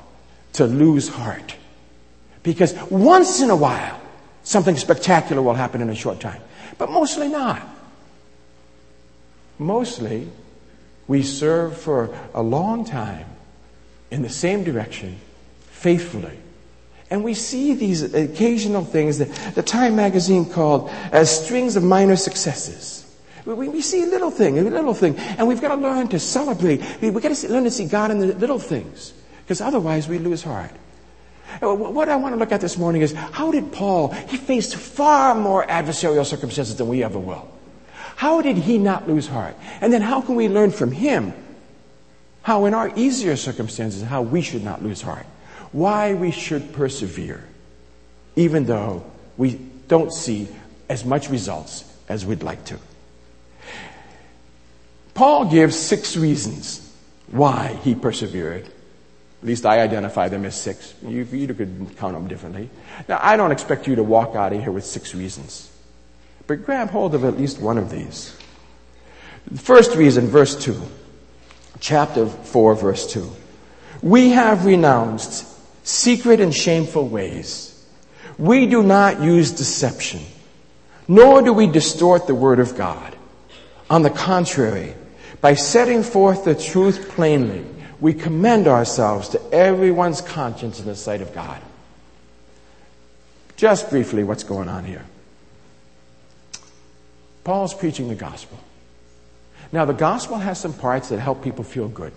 to 0.54 0.66
lose 0.66 1.08
heart. 1.08 1.56
Because 2.42 2.74
once 2.90 3.42
in 3.42 3.52
a 3.52 3.56
while, 3.56 4.02
something 4.44 4.78
spectacular 4.78 5.44
will 5.44 5.54
happen 5.54 5.80
in 5.82 5.90
a 5.92 5.96
short 5.96 6.20
time. 6.20 6.42
But 6.80 6.90
mostly 6.90 7.28
not. 7.28 7.62
Mostly, 9.60 10.28
we 11.10 11.24
serve 11.24 11.76
for 11.76 12.16
a 12.36 12.42
long 12.42 12.86
time 12.86 13.26
in 14.12 14.22
the 14.22 14.30
same 14.30 14.64
direction 14.64 15.20
faithfully. 15.72 16.38
And 17.10 17.24
we 17.24 17.34
see 17.34 17.74
these 17.74 18.14
occasional 18.14 18.86
things 18.86 19.18
that 19.18 19.56
the 19.56 19.64
Time 19.64 19.96
magazine 19.96 20.46
called 20.46 20.90
as 21.12 21.44
strings 21.44 21.76
of 21.76 21.84
minor 21.84 22.16
successes. 22.16 22.96
We, 23.44 23.68
we 23.68 23.82
see 23.82 24.04
a 24.04 24.06
little 24.06 24.30
thing, 24.30 24.60
a 24.60 24.62
little 24.62 24.94
thing, 24.94 25.18
and 25.18 25.48
we've 25.48 25.60
got 25.60 25.76
to 25.76 25.82
learn 25.82 26.08
to 26.10 26.20
celebrate. 26.20 26.84
We've 27.02 27.14
got 27.20 27.36
to 27.36 27.50
learn 27.50 27.64
to 27.64 27.72
see 27.72 27.86
God 27.86 28.12
in 28.12 28.20
the 28.20 28.28
little 28.36 28.60
things, 28.60 29.12
because 29.42 29.62
otherwise 29.62 30.08
we 30.08 30.20
lose 30.20 30.44
heart. 30.44 30.72
Uh, 31.64 31.74
what 31.74 32.08
I 32.08 32.16
want 32.18 32.36
to 32.36 32.40
look 32.40 32.52
at 32.52 32.62
this 32.62 32.78
morning 32.78 33.02
is 33.02 33.14
how 33.14 33.52
did 33.52 33.72
Paul, 33.72 34.10
he 34.10 34.38
faced 34.38 34.76
far 34.76 35.34
more 35.34 35.66
adversarial 35.66 36.24
circumstances 36.24 36.76
than 36.76 36.88
we 36.88 37.04
ever 37.04 37.18
will. 37.18 37.50
How 38.20 38.42
did 38.42 38.58
he 38.58 38.78
not 38.78 39.08
lose 39.08 39.28
heart? 39.28 39.56
And 39.80 39.94
then 39.94 40.02
how 40.02 40.20
can 40.20 40.36
we 40.36 40.50
learn 40.50 40.72
from 40.72 40.92
him 40.92 41.34
how 42.42 42.66
in 42.66 42.74
our 42.74 42.92
easier 42.98 43.38
circumstances, 43.38 44.02
how 44.02 44.24
we 44.24 44.42
should 44.42 44.62
not 44.62 44.84
lose 44.84 45.02
heart. 45.02 45.26
Why 45.72 46.16
we 46.16 46.32
should 46.32 46.74
persevere, 46.74 47.48
even 48.36 48.66
though 48.66 49.06
we 49.38 49.54
don't 49.88 50.12
see 50.12 50.50
as 50.90 51.06
much 51.06 51.30
results 51.30 51.86
as 52.10 52.26
we'd 52.26 52.44
like 52.44 52.66
to. 52.66 52.78
Paul 55.14 55.46
gives 55.46 55.78
six 55.78 56.18
reasons 56.18 56.94
why 57.32 57.80
he 57.84 57.96
persevered. 57.96 58.66
At 58.66 59.48
least 59.48 59.66
I 59.66 59.80
identify 59.80 60.28
them 60.28 60.44
as 60.44 60.60
six. 60.60 60.94
You, 61.08 61.24
you 61.24 61.54
could 61.54 61.96
count 61.96 62.16
them 62.16 62.28
differently. 62.28 62.70
Now, 63.08 63.20
I 63.22 63.38
don't 63.38 63.54
expect 63.54 63.88
you 63.88 63.96
to 63.96 64.04
walk 64.04 64.36
out 64.36 64.52
of 64.52 64.62
here 64.62 64.74
with 64.74 64.86
six 64.86 65.16
reasons. 65.16 65.69
But 66.50 66.66
grab 66.66 66.90
hold 66.90 67.14
of 67.14 67.26
at 67.26 67.38
least 67.38 67.62
one 67.62 67.78
of 67.78 67.92
these. 67.92 68.36
The 69.52 69.60
first 69.60 69.96
reason, 69.96 70.26
verse 70.26 70.56
2 70.56 70.82
chapter 71.80 72.26
4, 72.26 72.74
verse 72.74 73.14
2. 73.14 73.32
We 74.02 74.32
have 74.32 74.66
renounced 74.66 75.46
secret 75.86 76.40
and 76.40 76.54
shameful 76.54 77.08
ways. 77.08 77.86
We 78.40 78.66
do 78.66 78.82
not 78.82 79.22
use 79.22 79.52
deception, 79.52 80.22
nor 81.08 81.44
do 81.44 81.54
we 81.54 81.68
distort 81.68 82.26
the 82.26 82.34
word 82.34 82.60
of 82.60 82.76
God. 82.76 83.16
On 83.88 84.02
the 84.02 84.10
contrary, 84.10 84.96
by 85.42 85.54
setting 85.54 86.02
forth 86.02 86.46
the 86.46 86.56
truth 86.56 87.10
plainly, 87.10 87.64
we 88.00 88.16
commend 88.16 88.68
ourselves 88.68 89.30
to 89.30 89.54
everyone's 89.54 90.22
conscience 90.22 90.80
in 90.80 90.88
the 90.88 90.96
sight 90.96 91.22
of 91.22 91.32
God. 91.32 91.62
Just 93.56 93.92
briefly, 93.92 94.24
what's 94.24 94.44
going 94.44 94.68
on 94.68 94.84
here? 94.84 95.06
Paul's 97.50 97.74
preaching 97.74 98.10
the 98.10 98.14
gospel. 98.14 98.60
Now, 99.72 99.86
the 99.86 99.94
gospel 99.94 100.38
has 100.38 100.60
some 100.60 100.72
parts 100.72 101.10
that 101.10 101.18
help 101.18 101.44
people 101.44 101.64
feel 101.64 101.88
good. 101.88 102.14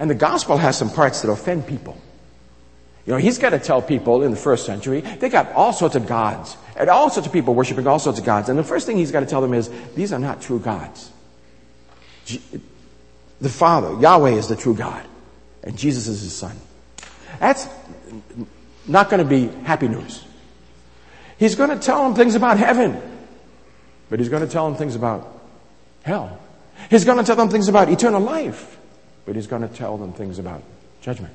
And 0.00 0.10
the 0.10 0.16
gospel 0.16 0.56
has 0.56 0.76
some 0.76 0.90
parts 0.90 1.22
that 1.22 1.30
offend 1.30 1.68
people. 1.68 1.96
You 3.06 3.12
know, 3.12 3.18
he's 3.18 3.38
got 3.38 3.50
to 3.50 3.60
tell 3.60 3.80
people 3.80 4.24
in 4.24 4.32
the 4.32 4.36
first 4.36 4.66
century, 4.66 5.00
they 5.02 5.28
got 5.28 5.52
all 5.52 5.72
sorts 5.72 5.94
of 5.94 6.08
gods, 6.08 6.56
and 6.76 6.90
all 6.90 7.08
sorts 7.08 7.28
of 7.28 7.32
people 7.32 7.54
worshiping 7.54 7.86
all 7.86 8.00
sorts 8.00 8.18
of 8.18 8.24
gods. 8.24 8.48
And 8.48 8.58
the 8.58 8.64
first 8.64 8.84
thing 8.84 8.96
he's 8.96 9.12
got 9.12 9.20
to 9.20 9.26
tell 9.26 9.40
them 9.40 9.54
is, 9.54 9.70
these 9.94 10.12
are 10.12 10.18
not 10.18 10.42
true 10.42 10.58
gods. 10.58 11.08
The 13.40 13.48
Father, 13.48 13.96
Yahweh 14.00 14.32
is 14.32 14.48
the 14.48 14.56
true 14.56 14.74
God, 14.74 15.06
and 15.62 15.78
Jesus 15.78 16.08
is 16.08 16.20
his 16.22 16.34
Son. 16.34 16.56
That's 17.38 17.68
not 18.88 19.08
going 19.08 19.22
to 19.22 19.28
be 19.28 19.46
happy 19.62 19.86
news. 19.86 20.24
He's 21.38 21.54
going 21.54 21.70
to 21.70 21.78
tell 21.78 22.02
them 22.02 22.16
things 22.16 22.34
about 22.34 22.58
heaven, 22.58 23.00
but 24.08 24.18
he's 24.18 24.28
going 24.28 24.42
to 24.42 24.48
tell 24.48 24.68
them 24.68 24.76
things 24.76 24.94
about 24.94 25.40
hell. 26.02 26.38
He's 26.90 27.04
going 27.04 27.18
to 27.18 27.24
tell 27.24 27.36
them 27.36 27.48
things 27.48 27.68
about 27.68 27.88
eternal 27.88 28.20
life, 28.20 28.78
but 29.24 29.34
he's 29.34 29.46
going 29.46 29.62
to 29.62 29.68
tell 29.68 29.96
them 29.96 30.12
things 30.12 30.38
about 30.38 30.62
judgment. 31.00 31.34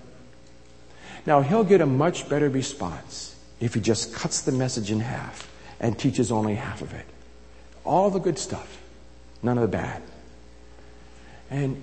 Now, 1.26 1.42
he'll 1.42 1.64
get 1.64 1.82
a 1.82 1.86
much 1.86 2.30
better 2.30 2.50
response 2.50 3.36
if 3.60 3.74
he 3.74 3.80
just 3.80 4.14
cuts 4.14 4.42
the 4.42 4.52
message 4.52 4.92
in 4.92 5.00
half 5.00 5.50
and 5.80 5.98
teaches 5.98 6.32
only 6.32 6.56
half 6.56 6.82
of 6.82 6.94
it. 6.94 7.06
All 7.84 8.10
the 8.10 8.20
good 8.20 8.38
stuff, 8.38 8.82
none 9.44 9.58
of 9.58 9.64
the 9.64 9.68
bad. 9.68 10.02
And, 11.50 11.82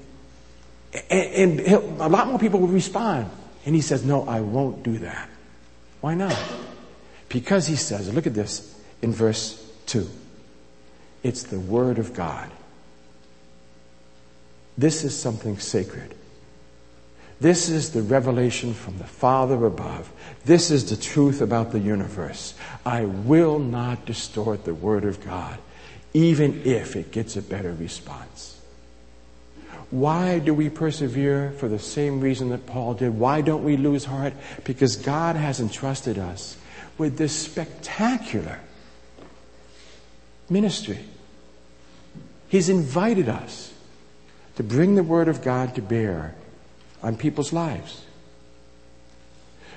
and, 1.11 1.61
and 1.61 2.01
a 2.01 2.09
lot 2.09 2.29
more 2.29 2.39
people 2.39 2.61
will 2.61 2.69
respond. 2.69 3.31
And 3.67 3.75
he 3.75 3.81
says, 3.81 4.05
No, 4.05 4.27
I 4.27 4.41
won't 4.41 4.83
do 4.83 4.99
that. 4.99 5.29
Why 6.01 6.15
not? 6.15 6.37
Because 7.29 7.67
he 7.67 7.77
says, 7.77 8.13
look 8.13 8.27
at 8.27 8.35
this 8.35 8.75
in 9.03 9.13
verse 9.13 9.63
2. 9.87 10.09
It's 11.29 11.43
the 11.43 11.61
Word 11.61 11.99
of 11.99 12.15
God. 12.15 12.51
This 14.79 15.05
is 15.05 15.15
something 15.15 15.59
sacred. 15.59 16.15
This 17.39 17.69
is 17.69 17.91
the 17.91 18.01
revelation 18.01 18.73
from 18.73 18.97
the 18.97 19.05
Father 19.05 19.67
above. 19.67 20.11
This 20.47 20.71
is 20.71 20.89
the 20.89 20.97
truth 20.97 21.43
about 21.43 21.71
the 21.71 21.81
universe. 21.81 22.55
I 22.87 23.05
will 23.05 23.59
not 23.59 24.07
distort 24.07 24.65
the 24.65 24.73
Word 24.73 25.05
of 25.05 25.23
God, 25.23 25.59
even 26.15 26.63
if 26.65 26.97
it 26.97 27.13
gets 27.13 27.37
a 27.37 27.43
better 27.43 27.75
response. 27.75 28.59
Why 29.91 30.39
do 30.39 30.55
we 30.55 30.71
persevere? 30.71 31.53
For 31.59 31.69
the 31.69 31.79
same 31.79 32.23
reason 32.23 32.49
that 32.49 32.65
Paul 32.65 32.95
did. 32.95 33.19
Why 33.19 33.43
don't 33.43 33.65
we 33.65 33.77
lose 33.77 34.07
heart? 34.07 34.33
Because 34.65 34.97
God 34.97 35.37
has 35.37 35.61
entrusted 35.61 36.19
us 36.19 36.57
with 36.97 37.19
this 37.19 37.37
spectacular 37.37 38.61
ministry. 40.49 41.01
He's 42.49 42.69
invited 42.69 43.29
us 43.29 43.73
to 44.57 44.63
bring 44.63 44.95
the 44.95 45.03
Word 45.03 45.29
of 45.29 45.43
God 45.43 45.75
to 45.77 45.83
bear 45.83 46.35
on 47.03 47.17
people's 47.17 47.53
lives. 47.53 48.05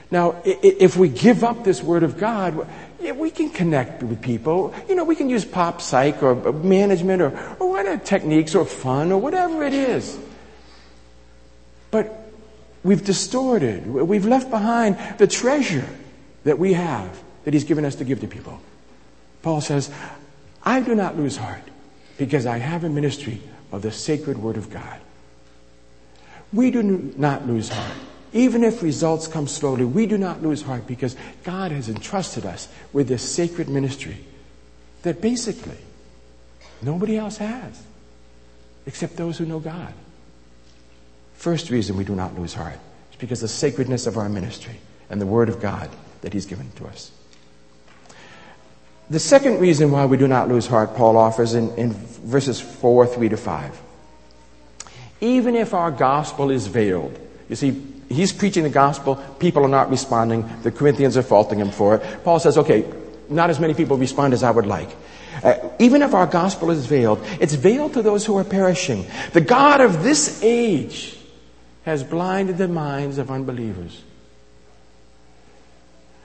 Now, 0.09 0.41
if 0.43 0.97
we 0.97 1.07
give 1.07 1.43
up 1.43 1.63
this 1.63 1.81
Word 1.81 2.03
of 2.03 2.17
God, 2.17 2.67
we 2.99 3.31
can 3.31 3.49
connect 3.49 4.03
with 4.03 4.21
people. 4.21 4.73
You 4.89 4.95
know, 4.95 5.05
we 5.05 5.15
can 5.15 5.29
use 5.29 5.45
pop 5.45 5.81
psych 5.81 6.21
or 6.21 6.47
uh, 6.47 6.51
management 6.51 7.21
or, 7.21 7.55
or 7.59 7.69
whatever 7.69 8.03
techniques 8.03 8.53
or 8.53 8.65
fun 8.65 9.11
or 9.11 9.21
whatever 9.21 9.63
it 9.63 9.73
is. 9.73 10.19
But 11.91 12.31
we've 12.83 13.03
distorted, 13.03 13.87
we've 13.87 14.25
left 14.25 14.49
behind 14.49 14.97
the 15.17 15.27
treasure 15.27 15.87
that 16.43 16.59
we 16.59 16.73
have 16.73 17.21
that 17.45 17.53
He's 17.53 17.63
given 17.63 17.85
us 17.85 17.95
to 17.95 18.03
give 18.03 18.19
to 18.21 18.27
people. 18.27 18.59
Paul 19.41 19.61
says, 19.61 19.89
I 20.63 20.81
do 20.81 20.93
not 20.93 21.17
lose 21.17 21.37
heart 21.37 21.63
because 22.21 22.45
I 22.45 22.57
have 22.57 22.83
a 22.83 22.89
ministry 22.89 23.41
of 23.71 23.81
the 23.81 23.91
sacred 23.91 24.37
Word 24.37 24.57
of 24.57 24.69
God. 24.69 24.99
We 26.53 26.69
do 26.69 26.83
not 27.17 27.47
lose 27.47 27.69
heart 27.69 27.97
even 28.33 28.63
if 28.63 28.81
results 28.81 29.27
come 29.27 29.47
slowly, 29.47 29.83
we 29.83 30.05
do 30.05 30.17
not 30.17 30.41
lose 30.41 30.61
heart 30.61 30.87
because 30.87 31.15
God 31.43 31.71
has 31.71 31.89
entrusted 31.89 32.45
us 32.45 32.69
with 32.93 33.07
this 33.07 33.29
sacred 33.29 33.67
ministry 33.67 34.17
that 35.01 35.21
basically 35.21 35.77
nobody 36.81 37.17
else 37.17 37.37
has 37.37 37.83
except 38.85 39.17
those 39.17 39.37
who 39.37 39.45
know 39.45 39.59
God. 39.59 39.93
First 41.33 41.69
reason 41.69 41.97
we 41.97 42.03
do 42.03 42.15
not 42.15 42.37
lose 42.39 42.53
heart 42.53 42.79
is 43.11 43.17
because 43.17 43.41
the 43.41 43.47
sacredness 43.47 44.07
of 44.07 44.17
our 44.17 44.29
ministry 44.29 44.79
and 45.09 45.19
the 45.19 45.25
Word 45.25 45.49
of 45.49 45.59
God 45.59 45.89
that 46.21 46.31
He's 46.31 46.45
given 46.45 46.71
to 46.77 46.87
us. 46.87 47.11
The 49.11 49.19
second 49.19 49.59
reason 49.59 49.91
why 49.91 50.05
we 50.05 50.15
do 50.15 50.25
not 50.25 50.47
lose 50.47 50.67
heart, 50.67 50.95
Paul 50.95 51.17
offers 51.17 51.53
in, 51.53 51.75
in 51.75 51.91
verses 51.91 52.61
4, 52.61 53.05
3 53.05 53.27
to 53.27 53.35
5. 53.35 53.81
Even 55.19 55.53
if 55.57 55.73
our 55.73 55.91
gospel 55.91 56.49
is 56.49 56.67
veiled, 56.67 57.19
you 57.49 57.57
see, 57.57 57.83
he's 58.07 58.31
preaching 58.31 58.63
the 58.63 58.69
gospel. 58.69 59.17
People 59.37 59.65
are 59.65 59.67
not 59.67 59.89
responding. 59.89 60.49
The 60.63 60.71
Corinthians 60.71 61.17
are 61.17 61.23
faulting 61.23 61.59
him 61.59 61.71
for 61.71 61.95
it. 61.95 62.23
Paul 62.23 62.39
says, 62.39 62.57
okay, 62.57 62.89
not 63.27 63.49
as 63.49 63.59
many 63.59 63.73
people 63.73 63.97
respond 63.97 64.33
as 64.33 64.43
I 64.43 64.51
would 64.51 64.65
like. 64.65 64.87
Uh, 65.43 65.55
even 65.77 66.03
if 66.03 66.13
our 66.13 66.25
gospel 66.25 66.71
is 66.71 66.85
veiled, 66.85 67.19
it's 67.41 67.55
veiled 67.55 67.95
to 67.95 68.01
those 68.01 68.25
who 68.25 68.37
are 68.37 68.45
perishing. 68.45 69.05
The 69.33 69.41
God 69.41 69.81
of 69.81 70.03
this 70.03 70.41
age 70.41 71.17
has 71.83 72.01
blinded 72.01 72.57
the 72.57 72.69
minds 72.69 73.17
of 73.17 73.29
unbelievers. 73.29 74.03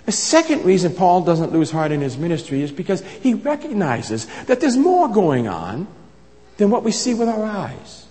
A 0.07 0.13
second 0.13 0.65
reason 0.65 0.95
Paul 0.95 1.23
doesn't 1.23 1.53
lose 1.53 1.71
heart 1.71 1.91
in 1.91 2.01
his 2.01 2.17
ministry 2.17 2.63
is 2.63 2.71
because 2.71 3.03
he 3.23 3.35
recognizes 3.35 4.27
that 4.45 4.61
there's 4.61 4.77
more 4.77 5.09
going 5.09 5.49
on 5.49 5.89
than 6.59 6.71
what 6.71 6.85
we 6.85 6.93
see 6.93 7.15
with 7.15 7.29
our 7.29 7.45
eyes. 7.45 8.07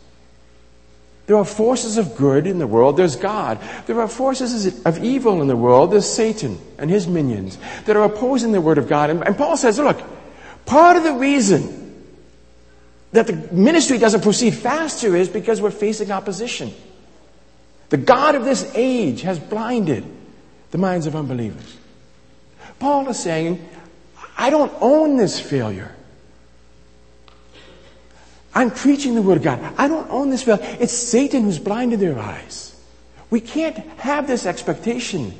There 1.27 1.37
are 1.37 1.45
forces 1.45 1.97
of 1.97 2.15
good 2.15 2.45
in 2.45 2.59
the 2.59 2.67
world. 2.67 2.97
There's 2.97 3.15
God. 3.15 3.59
There 3.87 3.99
are 3.99 4.07
forces 4.07 4.85
of 4.85 5.03
evil 5.03 5.41
in 5.41 5.47
the 5.47 5.55
world. 5.55 5.91
There's 5.91 6.07
Satan 6.07 6.59
and 6.77 6.89
his 6.89 7.07
minions 7.07 7.57
that 7.85 7.95
are 7.95 8.03
opposing 8.03 8.51
the 8.51 8.61
Word 8.61 8.77
of 8.77 8.87
God. 8.87 9.09
And, 9.09 9.25
and 9.25 9.35
Paul 9.35 9.57
says, 9.57 9.79
look, 9.79 9.99
part 10.65 10.97
of 10.97 11.03
the 11.03 11.13
reason 11.13 11.81
that 13.13 13.25
the 13.25 13.35
ministry 13.53 13.97
doesn't 13.97 14.21
proceed 14.21 14.53
faster 14.53 15.15
is 15.15 15.29
because 15.29 15.61
we're 15.61 15.71
facing 15.71 16.11
opposition. 16.11 16.73
The 17.89 17.97
God 17.97 18.35
of 18.35 18.45
this 18.45 18.69
age 18.75 19.21
has 19.21 19.39
blinded 19.39 20.03
the 20.71 20.77
minds 20.77 21.07
of 21.07 21.15
unbelievers. 21.15 21.77
Paul 22.85 23.09
is 23.09 23.17
saying, 23.17 23.67
I 24.37 24.51
don't 24.51 24.71
own 24.79 25.17
this 25.17 25.39
failure. 25.39 25.91
I'm 28.53 28.69
preaching 28.69 29.15
the 29.15 29.23
Word 29.23 29.37
of 29.37 29.43
God. 29.43 29.59
I 29.75 29.87
don't 29.87 30.07
own 30.11 30.29
this 30.29 30.43
failure. 30.43 30.63
It's 30.79 30.93
Satan 30.93 31.45
who's 31.45 31.57
blinded 31.57 31.99
their 31.99 32.19
eyes. 32.19 32.79
We 33.31 33.41
can't 33.41 33.75
have 33.97 34.27
this 34.27 34.45
expectation 34.45 35.33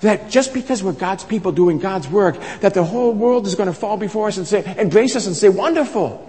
that 0.00 0.30
just 0.30 0.54
because 0.54 0.82
we're 0.82 0.92
God's 0.92 1.24
people 1.24 1.52
doing 1.52 1.78
God's 1.78 2.08
work, 2.08 2.40
that 2.60 2.72
the 2.72 2.84
whole 2.84 3.12
world 3.12 3.46
is 3.46 3.54
going 3.54 3.66
to 3.66 3.74
fall 3.74 3.98
before 3.98 4.28
us 4.28 4.38
and 4.38 4.46
say, 4.46 4.64
embrace 4.78 5.14
us 5.14 5.26
and 5.26 5.36
say, 5.36 5.50
wonderful. 5.50 6.26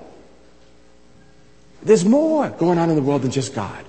There's 1.83 2.03
more 2.03 2.49
going 2.49 2.79
on 2.79 2.89
in 2.89 2.97
the 2.97 3.01
world 3.01 3.21
than 3.21 3.31
just 3.31 3.55
God. 3.55 3.85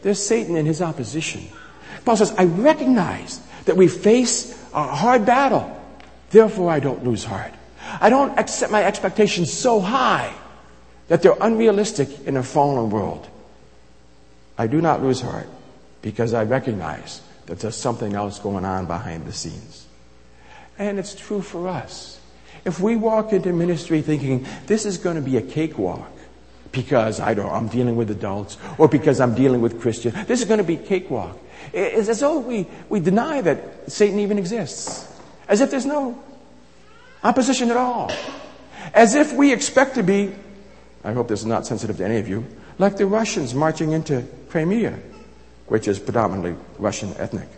There's 0.00 0.24
Satan 0.24 0.56
and 0.56 0.66
his 0.66 0.80
opposition. 0.80 1.42
Paul 2.06 2.16
says, 2.16 2.32
I 2.38 2.44
recognize 2.44 3.42
that 3.66 3.76
we 3.76 3.88
face 3.88 4.52
a 4.72 4.82
hard 4.82 5.26
battle. 5.26 5.72
Therefore, 6.30 6.70
I 6.70 6.80
don't 6.80 7.04
lose 7.04 7.24
heart. 7.24 7.52
I 8.00 8.10
don't 8.10 8.36
accept 8.38 8.72
my 8.72 8.82
expectations 8.82 9.52
so 9.52 9.80
high 9.80 10.34
that 11.08 11.22
they're 11.22 11.36
unrealistic 11.40 12.26
in 12.26 12.36
a 12.36 12.42
fallen 12.42 12.90
world. 12.90 13.28
I 14.58 14.66
do 14.66 14.80
not 14.80 15.02
lose 15.02 15.20
heart 15.20 15.48
because 16.02 16.34
I 16.34 16.44
recognize 16.44 17.20
that 17.46 17.60
there's 17.60 17.76
something 17.76 18.14
else 18.14 18.38
going 18.38 18.64
on 18.64 18.86
behind 18.86 19.26
the 19.26 19.32
scenes. 19.32 19.86
And 20.78 20.98
it's 20.98 21.14
true 21.14 21.42
for 21.42 21.68
us. 21.68 22.20
If 22.64 22.80
we 22.80 22.96
walk 22.96 23.32
into 23.32 23.52
ministry 23.52 24.02
thinking 24.02 24.46
this 24.66 24.86
is 24.86 24.98
going 24.98 25.16
to 25.16 25.22
be 25.22 25.36
a 25.36 25.42
cakewalk 25.42 26.10
because 26.72 27.20
I 27.20 27.34
don't, 27.34 27.50
I'm 27.50 27.68
dealing 27.68 27.96
with 27.96 28.10
adults 28.10 28.58
or 28.76 28.88
because 28.88 29.20
I'm 29.20 29.34
dealing 29.34 29.60
with 29.60 29.80
Christians, 29.80 30.26
this 30.26 30.40
is 30.40 30.46
going 30.46 30.58
to 30.58 30.64
be 30.64 30.76
cakewalk. 30.76 31.38
It's 31.72 32.08
as 32.08 32.20
though 32.20 32.38
we, 32.38 32.66
we 32.88 33.00
deny 33.00 33.40
that 33.40 33.90
Satan 33.90 34.18
even 34.20 34.38
exists. 34.38 35.06
As 35.48 35.60
if 35.60 35.70
there's 35.70 35.86
no 35.86 36.22
opposition 37.22 37.70
at 37.70 37.76
all. 37.76 38.12
As 38.94 39.14
if 39.14 39.32
we 39.32 39.52
expect 39.52 39.94
to 39.96 40.02
be 40.02 40.34
I 41.06 41.12
hope 41.12 41.28
this 41.28 41.38
is 41.38 41.46
not 41.46 41.64
sensitive 41.64 41.98
to 41.98 42.04
any 42.04 42.18
of 42.18 42.28
you, 42.28 42.44
like 42.78 42.96
the 42.96 43.06
Russians 43.06 43.54
marching 43.54 43.92
into 43.92 44.24
Crimea, 44.48 44.98
which 45.68 45.86
is 45.86 46.00
predominantly 46.00 46.56
Russian 46.78 47.14
ethnic. 47.16 47.48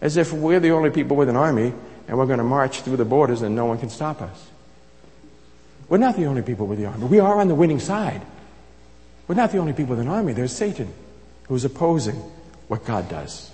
As 0.00 0.16
if 0.16 0.32
we're 0.32 0.58
the 0.58 0.70
only 0.70 0.88
people 0.88 1.14
with 1.14 1.28
an 1.28 1.36
army 1.36 1.74
and 2.08 2.16
we're 2.16 2.26
going 2.26 2.38
to 2.38 2.44
march 2.44 2.80
through 2.80 2.96
the 2.96 3.04
borders 3.04 3.42
and 3.42 3.54
no 3.54 3.66
one 3.66 3.78
can 3.78 3.90
stop 3.90 4.22
us. 4.22 4.48
We're 5.90 5.98
not 5.98 6.16
the 6.16 6.24
only 6.24 6.40
people 6.40 6.66
with 6.66 6.78
the 6.78 6.86
army. 6.86 7.04
We 7.04 7.20
are 7.20 7.38
on 7.38 7.48
the 7.48 7.54
winning 7.54 7.78
side. 7.78 8.22
We're 9.28 9.34
not 9.34 9.52
the 9.52 9.58
only 9.58 9.74
people 9.74 9.94
with 9.94 10.00
an 10.00 10.08
army. 10.08 10.32
There's 10.32 10.56
Satan 10.56 10.90
who's 11.48 11.66
opposing 11.66 12.22
what 12.72 12.86
God 12.86 13.06
does. 13.10 13.50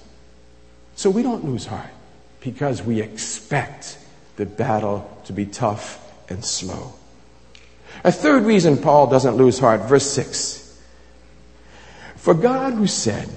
So 0.94 1.10
we 1.10 1.24
don't 1.24 1.44
lose 1.44 1.66
heart 1.66 1.90
because 2.38 2.84
we 2.84 3.00
expect 3.00 3.98
the 4.36 4.46
battle 4.46 5.10
to 5.24 5.32
be 5.32 5.44
tough 5.44 5.98
and 6.30 6.44
slow. 6.44 6.92
A 8.04 8.12
third 8.12 8.44
reason 8.44 8.76
Paul 8.76 9.08
doesn't 9.08 9.34
lose 9.34 9.58
heart, 9.58 9.88
verse 9.88 10.08
6. 10.08 10.80
For 12.14 12.32
God 12.32 12.74
who 12.74 12.86
said, 12.86 13.28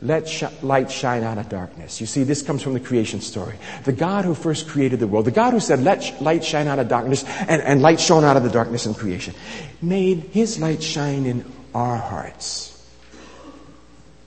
let 0.00 0.26
sh- 0.26 0.44
light 0.62 0.90
shine 0.90 1.22
out 1.22 1.36
of 1.36 1.50
darkness. 1.50 2.00
You 2.00 2.06
see, 2.06 2.22
this 2.22 2.40
comes 2.40 2.62
from 2.62 2.72
the 2.72 2.80
creation 2.80 3.20
story. 3.20 3.56
The 3.84 3.92
God 3.92 4.24
who 4.24 4.32
first 4.32 4.68
created 4.68 5.00
the 5.00 5.06
world, 5.06 5.26
the 5.26 5.32
God 5.32 5.52
who 5.52 5.60
said, 5.60 5.82
let 5.82 6.02
sh- 6.02 6.18
light 6.18 6.44
shine 6.44 6.66
out 6.66 6.78
of 6.78 6.88
darkness, 6.88 7.24
and, 7.24 7.60
and 7.60 7.82
light 7.82 8.00
shone 8.00 8.24
out 8.24 8.38
of 8.38 8.42
the 8.42 8.48
darkness 8.48 8.86
in 8.86 8.94
creation, 8.94 9.34
made 9.82 10.20
his 10.32 10.58
light 10.58 10.82
shine 10.82 11.26
in 11.26 11.44
our 11.74 11.98
hearts 11.98 12.71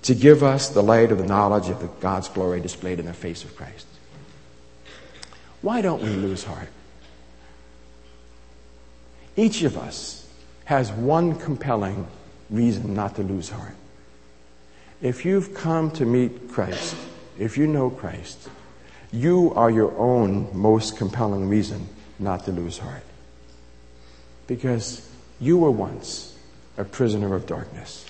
to 0.05 0.13
give 0.13 0.43
us 0.43 0.69
the 0.69 0.83
light 0.83 1.11
of 1.11 1.17
the 1.17 1.25
knowledge 1.25 1.69
of 1.69 1.79
the 1.79 1.87
God's 1.99 2.29
glory 2.29 2.61
displayed 2.61 2.99
in 2.99 3.07
the 3.07 3.13
face 3.13 3.43
of 3.43 3.55
Christ. 3.55 3.87
Why 5.61 5.81
don't 5.81 6.01
we 6.01 6.09
lose 6.09 6.43
heart? 6.43 6.69
Each 9.35 9.63
of 9.63 9.77
us 9.77 10.27
has 10.65 10.91
one 10.91 11.35
compelling 11.35 12.07
reason 12.51 12.93
not 12.93 13.15
to 13.15 13.23
lose 13.23 13.49
heart. 13.49 13.75
If 15.01 15.25
you've 15.25 15.55
come 15.55 15.89
to 15.91 16.05
meet 16.05 16.51
Christ, 16.51 16.95
if 17.39 17.57
you 17.57 17.65
know 17.65 17.89
Christ, 17.89 18.47
you 19.11 19.53
are 19.55 19.71
your 19.71 19.97
own 19.97 20.49
most 20.55 20.97
compelling 20.97 21.49
reason 21.49 21.89
not 22.19 22.45
to 22.45 22.51
lose 22.51 22.77
heart. 22.77 23.03
Because 24.45 25.09
you 25.39 25.57
were 25.57 25.71
once 25.71 26.37
a 26.77 26.83
prisoner 26.83 27.33
of 27.33 27.47
darkness. 27.47 28.05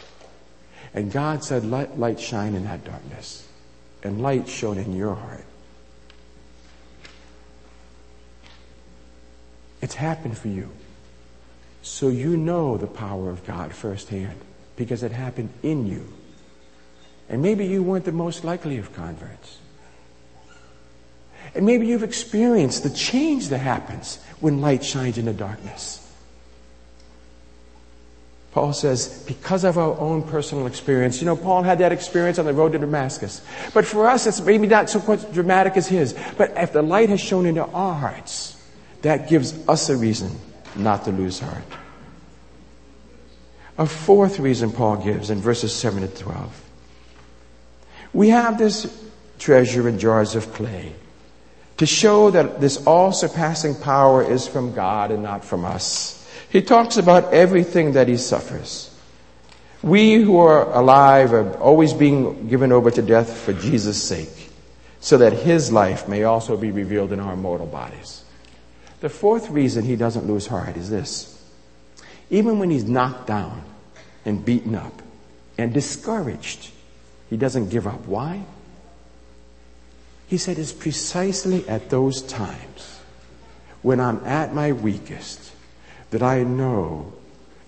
And 0.96 1.12
God 1.12 1.44
said, 1.44 1.66
let 1.66 2.00
light 2.00 2.20
shine 2.20 2.56
in 2.56 2.64
that 2.64 2.86
darkness. 2.86 3.46
And 4.02 4.22
light 4.22 4.48
shone 4.48 4.78
in 4.78 4.96
your 4.96 5.14
heart. 5.14 5.44
It's 9.82 9.96
happened 9.96 10.38
for 10.38 10.48
you. 10.48 10.72
So 11.82 12.08
you 12.08 12.38
know 12.38 12.78
the 12.78 12.88
power 12.88 13.30
of 13.30 13.46
God 13.46 13.74
firsthand 13.74 14.40
because 14.78 15.04
it 15.04 15.12
happened 15.12 15.50
in 15.62 15.86
you. 15.86 16.08
And 17.28 17.42
maybe 17.42 17.66
you 17.66 17.84
weren't 17.84 18.06
the 18.06 18.12
most 18.12 18.46
likely 18.46 18.78
of 18.78 18.94
converts. 18.96 19.60
And 21.54 21.66
maybe 21.66 21.88
you've 21.88 22.04
experienced 22.04 22.84
the 22.84 22.90
change 22.90 23.50
that 23.50 23.60
happens 23.60 24.20
when 24.40 24.62
light 24.62 24.84
shines 24.84 25.18
in 25.18 25.26
the 25.26 25.34
darkness. 25.34 26.05
Paul 28.56 28.72
says, 28.72 29.22
because 29.28 29.66
of 29.66 29.78
our 29.78 30.00
own 30.00 30.24
personal 30.24 30.66
experience. 30.66 31.20
You 31.20 31.26
know, 31.26 31.36
Paul 31.36 31.64
had 31.64 31.80
that 31.80 31.92
experience 31.92 32.40
on 32.40 32.46
the 32.46 32.54
road 32.54 32.72
to 32.72 32.78
Damascus. 32.78 33.42
But 33.74 33.86
for 33.86 34.08
us, 34.08 34.26
it's 34.28 34.40
maybe 34.40 34.66
not 34.66 34.90
so 34.90 35.02
much 35.06 35.30
dramatic 35.34 35.76
as 35.76 35.90
his. 35.90 36.16
But 36.38 36.54
if 36.56 36.72
the 36.72 36.82
light 36.82 37.10
has 37.10 37.20
shone 37.20 37.46
into 37.46 37.66
our 37.66 37.94
hearts, 37.94 38.56
that 39.02 39.28
gives 39.28 39.68
us 39.68 39.90
a 39.90 39.98
reason 39.98 40.40
not 40.74 41.04
to 41.04 41.12
lose 41.12 41.38
heart. 41.38 41.66
A 43.78 43.86
fourth 43.86 44.40
reason 44.40 44.72
Paul 44.72 45.04
gives 45.04 45.30
in 45.30 45.42
verses 45.42 45.76
7 45.76 46.08
to 46.08 46.08
12. 46.08 46.64
We 48.14 48.30
have 48.30 48.58
this 48.58 49.06
treasure 49.38 49.90
in 49.90 50.00
jars 50.00 50.34
of 50.34 50.54
clay 50.54 50.94
to 51.76 51.86
show 51.86 52.32
that 52.32 52.62
this 52.62 52.88
all 52.88 53.12
surpassing 53.12 53.76
power 53.76 54.24
is 54.24 54.48
from 54.48 54.74
God 54.74 55.12
and 55.12 55.22
not 55.22 55.44
from 55.44 55.66
us. 55.66 56.15
He 56.56 56.62
talks 56.62 56.96
about 56.96 57.34
everything 57.34 57.92
that 57.92 58.08
he 58.08 58.16
suffers. 58.16 58.90
We 59.84 60.14
who 60.14 60.40
are 60.40 60.72
alive 60.72 61.34
are 61.34 61.54
always 61.58 61.92
being 61.92 62.48
given 62.48 62.72
over 62.72 62.90
to 62.90 63.02
death 63.02 63.36
for 63.36 63.52
Jesus' 63.52 64.02
sake, 64.02 64.52
so 65.02 65.18
that 65.18 65.34
his 65.34 65.74
life 65.74 66.08
may 66.08 66.24
also 66.24 66.56
be 66.56 66.72
revealed 66.72 67.12
in 67.12 67.20
our 67.20 67.36
mortal 67.36 67.68
bodies. 67.68 68.24
The 69.02 69.10
fourth 69.10 69.50
reason 69.50 69.84
he 69.84 69.98
doesn't 69.98 70.28
lose 70.28 70.48
heart 70.48 70.78
is 70.78 70.90
this. 70.90 71.44
Even 72.30 72.58
when 72.58 72.70
he's 72.70 72.86
knocked 72.86 73.28
down 73.28 73.62
and 74.24 74.46
beaten 74.46 74.76
up 74.76 75.02
and 75.58 75.74
discouraged, 75.74 76.72
he 77.30 77.36
doesn't 77.36 77.68
give 77.68 77.86
up. 77.86 78.06
Why? 78.06 78.44
He 80.28 80.38
said 80.38 80.58
it's 80.58 80.72
precisely 80.72 81.68
at 81.68 81.90
those 81.90 82.22
times 82.22 83.02
when 83.82 84.00
I'm 84.00 84.26
at 84.26 84.56
my 84.56 84.72
weakest 84.72 85.52
that 86.12 86.24
I 86.24 86.44
know 86.44 87.14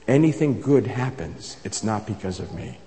anything 0.08 0.62
good 0.62 0.88
happens, 0.88 1.58
it's 1.64 1.84
not 1.84 2.06
because 2.08 2.40
of 2.40 2.54
me. 2.54 2.78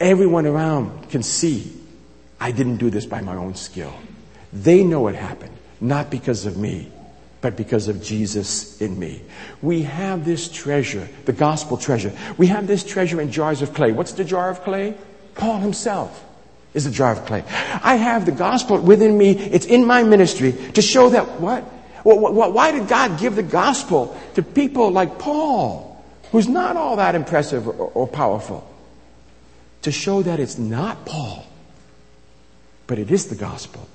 Everyone 0.00 0.46
around 0.46 1.10
can 1.10 1.22
see 1.22 1.72
I 2.40 2.52
didn't 2.52 2.76
do 2.76 2.90
this 2.90 3.06
by 3.06 3.20
my 3.20 3.36
own 3.36 3.54
skill. 3.54 3.92
They 4.52 4.84
know 4.84 5.08
it 5.08 5.14
happened, 5.14 5.56
not 5.80 6.10
because 6.10 6.46
of 6.46 6.56
me, 6.56 6.90
but 7.40 7.56
because 7.56 7.88
of 7.88 8.02
Jesus 8.02 8.80
in 8.80 8.98
me. 8.98 9.22
We 9.62 9.82
have 9.82 10.24
this 10.24 10.48
treasure, 10.48 11.08
the 11.24 11.32
gospel 11.32 11.76
treasure. 11.76 12.12
We 12.38 12.46
have 12.48 12.66
this 12.66 12.84
treasure 12.84 13.20
in 13.20 13.32
jars 13.32 13.62
of 13.62 13.74
clay. 13.74 13.92
What's 13.92 14.12
the 14.12 14.24
jar 14.24 14.50
of 14.50 14.62
clay? 14.62 14.94
Paul 15.34 15.58
himself 15.58 16.24
is 16.74 16.84
the 16.84 16.90
jar 16.90 17.12
of 17.12 17.26
clay. 17.26 17.44
I 17.82 17.96
have 17.96 18.26
the 18.26 18.32
gospel 18.32 18.78
within 18.78 19.16
me. 19.16 19.32
It's 19.38 19.66
in 19.66 19.84
my 19.84 20.02
ministry 20.02 20.52
to 20.72 20.82
show 20.82 21.10
that 21.10 21.40
what? 21.40 21.64
Why 22.04 22.70
did 22.70 22.86
God 22.86 23.18
give 23.18 23.34
the 23.34 23.42
gospel 23.42 24.16
to 24.34 24.42
people 24.42 24.90
like 24.90 25.18
Paul, 25.18 26.04
who's 26.30 26.46
not 26.46 26.76
all 26.76 26.96
that 26.96 27.14
impressive 27.14 27.66
or 27.66 28.06
powerful? 28.06 28.70
To 29.82 29.90
show 29.90 30.22
that 30.22 30.38
it's 30.38 30.58
not 30.58 31.04
Paul, 31.06 31.46
but 32.86 32.98
it 32.98 33.10
is 33.10 33.26
the 33.28 33.34
gospel. 33.34 33.88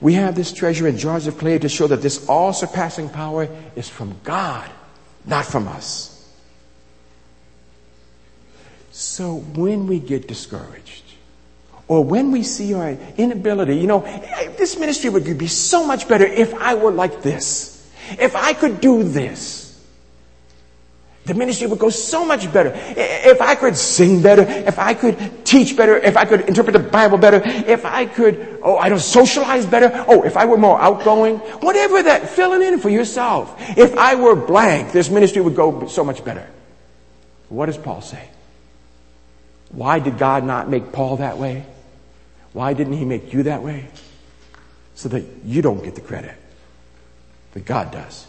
We 0.00 0.14
have 0.14 0.34
this 0.34 0.52
treasure 0.52 0.88
in 0.88 0.98
jars 0.98 1.26
of 1.26 1.38
clay 1.38 1.58
to 1.58 1.68
show 1.68 1.86
that 1.88 2.02
this 2.02 2.28
all 2.28 2.52
surpassing 2.52 3.08
power 3.08 3.48
is 3.76 3.88
from 3.88 4.16
God, 4.24 4.68
not 5.24 5.44
from 5.44 5.68
us. 5.68 6.08
So 8.90 9.36
when 9.36 9.86
we 9.86 10.00
get 10.00 10.28
discouraged, 10.28 11.01
or 11.92 12.02
when 12.02 12.32
we 12.32 12.42
see 12.42 12.72
our 12.72 12.96
inability, 13.18 13.76
you 13.76 13.86
know, 13.86 14.00
this 14.56 14.78
ministry 14.78 15.10
would 15.10 15.36
be 15.36 15.46
so 15.46 15.86
much 15.86 16.08
better 16.08 16.24
if 16.24 16.54
I 16.54 16.72
were 16.72 16.90
like 16.90 17.20
this. 17.20 17.86
If 18.12 18.34
I 18.34 18.54
could 18.54 18.80
do 18.80 19.02
this. 19.02 19.78
The 21.26 21.34
ministry 21.34 21.66
would 21.66 21.78
go 21.78 21.90
so 21.90 22.24
much 22.24 22.50
better. 22.50 22.72
If 22.96 23.42
I 23.42 23.56
could 23.56 23.76
sing 23.76 24.22
better, 24.22 24.40
if 24.40 24.78
I 24.78 24.94
could 24.94 25.44
teach 25.44 25.76
better, 25.76 25.98
if 25.98 26.16
I 26.16 26.24
could 26.24 26.48
interpret 26.48 26.72
the 26.72 26.78
Bible 26.78 27.18
better, 27.18 27.42
if 27.44 27.84
I 27.84 28.06
could, 28.06 28.60
oh, 28.62 28.78
I 28.78 28.88
don't 28.88 28.98
socialize 28.98 29.66
better, 29.66 29.90
oh, 30.08 30.22
if 30.22 30.38
I 30.38 30.46
were 30.46 30.56
more 30.56 30.80
outgoing, 30.80 31.40
whatever 31.60 32.02
that, 32.04 32.30
fill 32.30 32.54
it 32.54 32.62
in 32.62 32.80
for 32.80 32.88
yourself. 32.88 33.54
If 33.76 33.98
I 33.98 34.14
were 34.14 34.34
blank, 34.34 34.92
this 34.92 35.10
ministry 35.10 35.42
would 35.42 35.56
go 35.56 35.88
so 35.88 36.04
much 36.04 36.24
better. 36.24 36.48
What 37.50 37.66
does 37.66 37.76
Paul 37.76 38.00
say? 38.00 38.30
Why 39.68 39.98
did 39.98 40.16
God 40.16 40.42
not 40.42 40.70
make 40.70 40.90
Paul 40.90 41.18
that 41.18 41.36
way? 41.36 41.66
Why 42.52 42.74
didn't 42.74 42.94
he 42.94 43.04
make 43.04 43.32
you 43.32 43.44
that 43.44 43.62
way? 43.62 43.88
So 44.94 45.08
that 45.08 45.24
you 45.44 45.62
don't 45.62 45.82
get 45.82 45.94
the 45.94 46.00
credit, 46.00 46.34
that 47.52 47.64
God 47.64 47.90
does. 47.90 48.26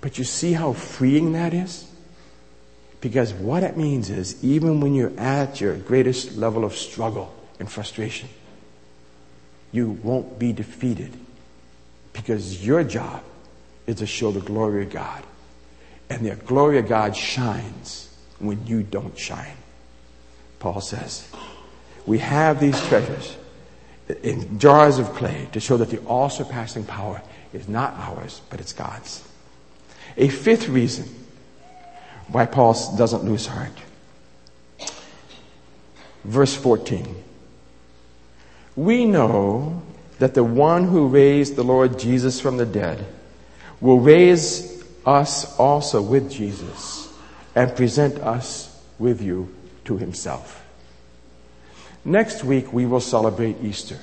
But 0.00 0.18
you 0.18 0.24
see 0.24 0.52
how 0.52 0.72
freeing 0.72 1.32
that 1.32 1.54
is? 1.54 1.88
Because 3.00 3.32
what 3.34 3.62
it 3.62 3.76
means 3.76 4.10
is, 4.10 4.42
even 4.44 4.80
when 4.80 4.94
you're 4.94 5.18
at 5.18 5.60
your 5.60 5.76
greatest 5.76 6.36
level 6.36 6.64
of 6.64 6.74
struggle 6.74 7.34
and 7.58 7.70
frustration, 7.70 8.28
you 9.72 9.90
won't 9.90 10.38
be 10.38 10.52
defeated 10.52 11.12
because 12.12 12.64
your 12.64 12.84
job 12.84 13.22
is 13.86 13.96
to 13.96 14.06
show 14.06 14.30
the 14.30 14.40
glory 14.40 14.84
of 14.84 14.90
God. 14.90 15.24
And 16.08 16.26
the 16.26 16.36
glory 16.36 16.78
of 16.78 16.88
God 16.88 17.16
shines 17.16 18.14
when 18.38 18.66
you 18.66 18.82
don't 18.82 19.18
shine. 19.18 19.56
Paul 20.58 20.80
says, 20.80 21.28
we 22.06 22.18
have 22.18 22.60
these 22.60 22.80
treasures 22.86 23.36
in 24.22 24.58
jars 24.58 24.98
of 24.98 25.12
clay 25.14 25.48
to 25.52 25.60
show 25.60 25.76
that 25.76 25.90
the 25.90 25.98
all 26.00 26.28
surpassing 26.28 26.84
power 26.84 27.22
is 27.52 27.68
not 27.68 27.94
ours, 27.94 28.40
but 28.50 28.60
it's 28.60 28.72
God's. 28.72 29.26
A 30.16 30.28
fifth 30.28 30.68
reason 30.68 31.08
why 32.28 32.46
Paul 32.46 32.74
doesn't 32.96 33.24
lose 33.24 33.46
heart. 33.46 33.72
Verse 36.24 36.54
14. 36.54 37.22
We 38.76 39.04
know 39.04 39.82
that 40.18 40.34
the 40.34 40.44
one 40.44 40.84
who 40.84 41.08
raised 41.08 41.56
the 41.56 41.64
Lord 41.64 41.98
Jesus 41.98 42.40
from 42.40 42.56
the 42.56 42.66
dead 42.66 43.04
will 43.80 44.00
raise 44.00 44.82
us 45.04 45.58
also 45.58 46.00
with 46.00 46.30
Jesus 46.30 47.12
and 47.54 47.74
present 47.76 48.18
us 48.20 48.80
with 48.98 49.20
you 49.20 49.52
to 49.84 49.96
himself. 49.96 50.61
Next 52.04 52.42
week, 52.44 52.72
we 52.72 52.86
will 52.86 53.00
celebrate 53.00 53.62
Easter. 53.62 53.98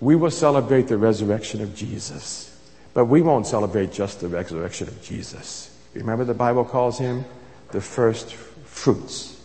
We 0.00 0.16
will 0.16 0.30
celebrate 0.30 0.88
the 0.88 0.98
resurrection 0.98 1.62
of 1.62 1.74
Jesus. 1.74 2.48
But 2.94 3.06
we 3.06 3.22
won't 3.22 3.46
celebrate 3.46 3.92
just 3.92 4.20
the 4.20 4.28
resurrection 4.28 4.88
of 4.88 5.02
Jesus. 5.02 5.74
Remember, 5.94 6.24
the 6.24 6.34
Bible 6.34 6.64
calls 6.64 6.98
him 6.98 7.24
the 7.70 7.80
first 7.80 8.34
fruits. 8.34 9.40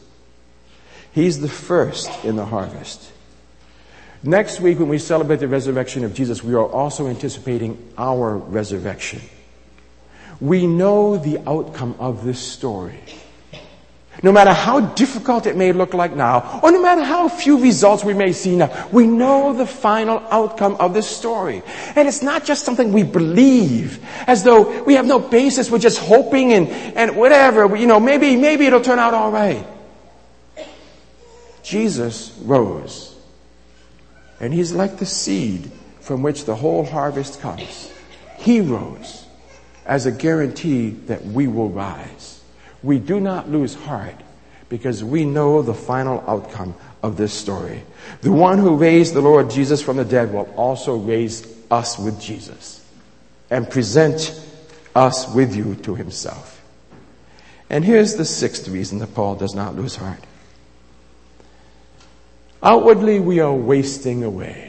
He's 1.13 1.39
the 1.39 1.47
first 1.47 2.25
in 2.25 2.35
the 2.35 2.45
harvest. 2.45 3.11
Next 4.23 4.59
week, 4.59 4.79
when 4.79 4.89
we 4.89 4.97
celebrate 4.97 5.37
the 5.37 5.47
resurrection 5.47 6.03
of 6.03 6.13
Jesus, 6.13 6.43
we 6.43 6.53
are 6.53 6.67
also 6.67 7.07
anticipating 7.07 7.93
our 7.97 8.35
resurrection. 8.35 9.21
We 10.39 10.67
know 10.67 11.17
the 11.17 11.39
outcome 11.47 11.95
of 11.99 12.25
this 12.25 12.39
story. 12.39 12.99
No 14.23 14.31
matter 14.31 14.51
how 14.51 14.79
difficult 14.79 15.45
it 15.45 15.55
may 15.55 15.71
look 15.71 15.93
like 15.93 16.15
now, 16.15 16.59
or 16.63 16.71
no 16.71 16.81
matter 16.81 17.03
how 17.03 17.29
few 17.29 17.59
results 17.59 18.03
we 18.03 18.15
may 18.15 18.33
see 18.33 18.55
now, 18.55 18.87
we 18.91 19.05
know 19.05 19.53
the 19.53 19.67
final 19.67 20.19
outcome 20.31 20.75
of 20.79 20.95
this 20.95 21.07
story. 21.07 21.61
And 21.95 22.07
it's 22.07 22.23
not 22.23 22.43
just 22.43 22.65
something 22.65 22.91
we 22.91 23.03
believe, 23.03 24.03
as 24.25 24.43
though 24.43 24.83
we 24.83 24.95
have 24.95 25.05
no 25.05 25.19
basis, 25.19 25.69
we're 25.69 25.77
just 25.77 25.99
hoping 25.99 26.53
and, 26.53 26.67
and 26.67 27.15
whatever, 27.15 27.75
you 27.75 27.85
know, 27.85 27.99
maybe, 27.99 28.35
maybe 28.35 28.65
it'll 28.65 28.81
turn 28.81 28.97
out 28.97 29.13
alright. 29.13 29.65
Jesus 31.61 32.35
rose. 32.41 33.15
And 34.39 34.51
he's 34.51 34.71
like 34.71 34.97
the 34.97 35.05
seed 35.05 35.71
from 35.99 36.23
which 36.23 36.45
the 36.45 36.55
whole 36.55 36.85
harvest 36.85 37.39
comes. 37.39 37.91
He 38.37 38.61
rose 38.61 39.25
as 39.85 40.05
a 40.07 40.11
guarantee 40.11 40.89
that 40.89 41.23
we 41.23 41.47
will 41.47 41.69
rise 41.69 42.36
we 42.87 42.99
do 42.99 43.19
not 43.19 43.49
lose 43.49 43.75
heart 43.75 44.15
because 44.69 45.03
we 45.03 45.25
know 45.25 45.61
the 45.61 45.73
final 45.73 46.23
outcome 46.25 46.73
of 47.03 47.17
this 47.17 47.33
story. 47.33 47.83
The 48.21 48.31
one 48.31 48.57
who 48.57 48.77
raised 48.77 49.13
the 49.13 49.21
Lord 49.21 49.49
Jesus 49.49 49.81
from 49.81 49.97
the 49.97 50.05
dead 50.05 50.31
will 50.31 50.49
also 50.55 50.95
raise 50.95 51.45
us 51.69 51.99
with 51.99 52.19
Jesus 52.21 52.83
and 53.49 53.69
present 53.69 54.41
us 54.95 55.27
with 55.33 55.53
you 55.53 55.75
to 55.75 55.95
himself. 55.95 56.63
And 57.69 57.83
here's 57.83 58.15
the 58.15 58.23
sixth 58.23 58.69
reason 58.69 58.99
that 58.99 59.13
Paul 59.13 59.35
does 59.35 59.53
not 59.53 59.75
lose 59.75 59.97
heart. 59.97 60.23
Outwardly, 62.63 63.19
we 63.19 63.41
are 63.41 63.53
wasting 63.53 64.23
away. 64.23 64.66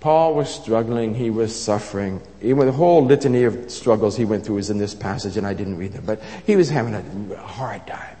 Paul 0.00 0.34
was 0.34 0.48
struggling, 0.48 1.14
he 1.14 1.30
was 1.30 1.58
suffering. 1.58 2.20
Even 2.42 2.66
the 2.66 2.72
whole 2.72 3.04
litany 3.04 3.44
of 3.44 3.70
struggles 3.70 4.16
he 4.16 4.24
went 4.24 4.44
through 4.44 4.58
is 4.58 4.70
in 4.70 4.78
this 4.78 4.94
passage, 4.94 5.36
and 5.36 5.46
I 5.46 5.54
didn't 5.54 5.78
read 5.78 5.92
them, 5.92 6.04
but 6.04 6.22
he 6.46 6.54
was 6.54 6.68
having 6.70 6.94
a 6.94 7.36
hard 7.36 7.86
time, 7.86 8.16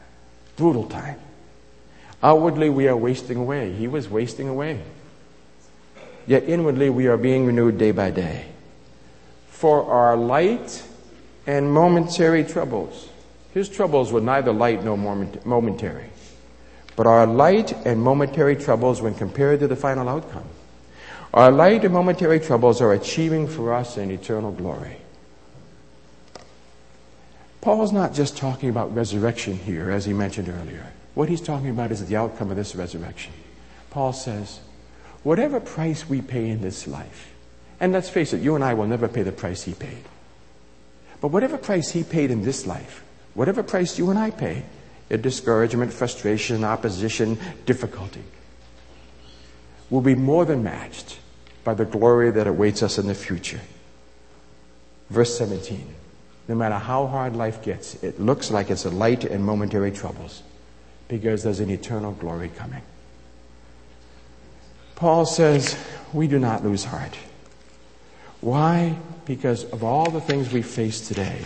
brutal 0.56 0.86
time. 0.88 1.20
Outwardly, 2.22 2.70
we 2.70 2.88
are 2.88 2.96
wasting 2.96 3.36
away. 3.36 3.72
He 3.72 3.88
was 3.88 4.08
wasting 4.08 4.48
away. 4.48 4.80
Yet 6.26 6.44
inwardly, 6.44 6.90
we 6.90 7.06
are 7.06 7.16
being 7.16 7.46
renewed 7.46 7.78
day 7.78 7.92
by 7.92 8.10
day. 8.10 8.46
For 9.48 9.84
our 9.84 10.16
light 10.16 10.82
and 11.46 11.72
momentary 11.72 12.42
troubles, 12.42 13.10
His 13.56 13.70
troubles 13.70 14.12
were 14.12 14.20
neither 14.20 14.52
light 14.52 14.84
nor 14.84 14.98
momentary. 14.98 16.10
But 16.94 17.06
our 17.06 17.26
light 17.26 17.72
and 17.86 18.02
momentary 18.02 18.54
troubles, 18.54 19.00
when 19.00 19.14
compared 19.14 19.60
to 19.60 19.66
the 19.66 19.76
final 19.76 20.10
outcome, 20.10 20.44
our 21.34 21.50
light 21.50 21.84
and 21.84 21.92
momentary 21.92 22.40
troubles 22.40 22.80
are 22.80 22.92
achieving 22.92 23.46
for 23.46 23.74
us 23.74 23.96
an 23.96 24.10
eternal 24.10 24.52
glory. 24.52 24.96
Paul's 27.60 27.92
not 27.92 28.14
just 28.14 28.36
talking 28.36 28.68
about 28.68 28.94
resurrection 28.94 29.56
here, 29.56 29.90
as 29.90 30.04
he 30.04 30.12
mentioned 30.12 30.48
earlier. 30.48 30.86
What 31.14 31.28
he's 31.28 31.40
talking 31.40 31.70
about 31.70 31.90
is 31.90 32.06
the 32.06 32.16
outcome 32.16 32.50
of 32.50 32.56
this 32.56 32.76
resurrection. 32.76 33.32
Paul 33.90 34.12
says, 34.12 34.60
whatever 35.24 35.58
price 35.58 36.08
we 36.08 36.22
pay 36.22 36.48
in 36.48 36.60
this 36.60 36.86
life, 36.86 37.32
and 37.80 37.92
let's 37.92 38.08
face 38.08 38.32
it, 38.32 38.40
you 38.40 38.54
and 38.54 38.62
I 38.62 38.74
will 38.74 38.86
never 38.86 39.08
pay 39.08 39.22
the 39.22 39.32
price 39.32 39.64
he 39.64 39.74
paid. 39.74 40.04
But 41.20 41.28
whatever 41.28 41.58
price 41.58 41.90
he 41.90 42.04
paid 42.04 42.30
in 42.30 42.42
this 42.42 42.66
life, 42.66 43.02
whatever 43.34 43.62
price 43.62 43.98
you 43.98 44.10
and 44.10 44.18
I 44.18 44.30
pay, 44.30 44.64
in 45.10 45.22
discouragement, 45.22 45.92
frustration, 45.92 46.64
opposition, 46.64 47.38
difficulty, 47.64 48.22
will 49.90 50.00
be 50.00 50.14
more 50.14 50.44
than 50.44 50.62
matched 50.62 51.15
by 51.66 51.74
the 51.74 51.84
glory 51.84 52.30
that 52.30 52.46
awaits 52.46 52.80
us 52.80 52.96
in 52.96 53.08
the 53.08 53.14
future. 53.14 53.60
Verse 55.10 55.36
17. 55.36 55.84
No 56.46 56.54
matter 56.54 56.76
how 56.76 57.08
hard 57.08 57.34
life 57.34 57.60
gets, 57.60 58.00
it 58.04 58.20
looks 58.20 58.52
like 58.52 58.70
it's 58.70 58.84
a 58.84 58.90
light 58.90 59.24
and 59.24 59.44
momentary 59.44 59.90
troubles 59.90 60.44
because 61.08 61.42
there's 61.42 61.58
an 61.58 61.68
eternal 61.68 62.12
glory 62.12 62.50
coming. 62.56 62.82
Paul 64.94 65.26
says, 65.26 65.76
we 66.12 66.28
do 66.28 66.38
not 66.38 66.62
lose 66.62 66.84
heart. 66.84 67.16
Why? 68.40 68.96
Because 69.24 69.64
of 69.64 69.82
all 69.82 70.08
the 70.08 70.20
things 70.20 70.52
we 70.52 70.62
face 70.62 71.08
today, 71.08 71.40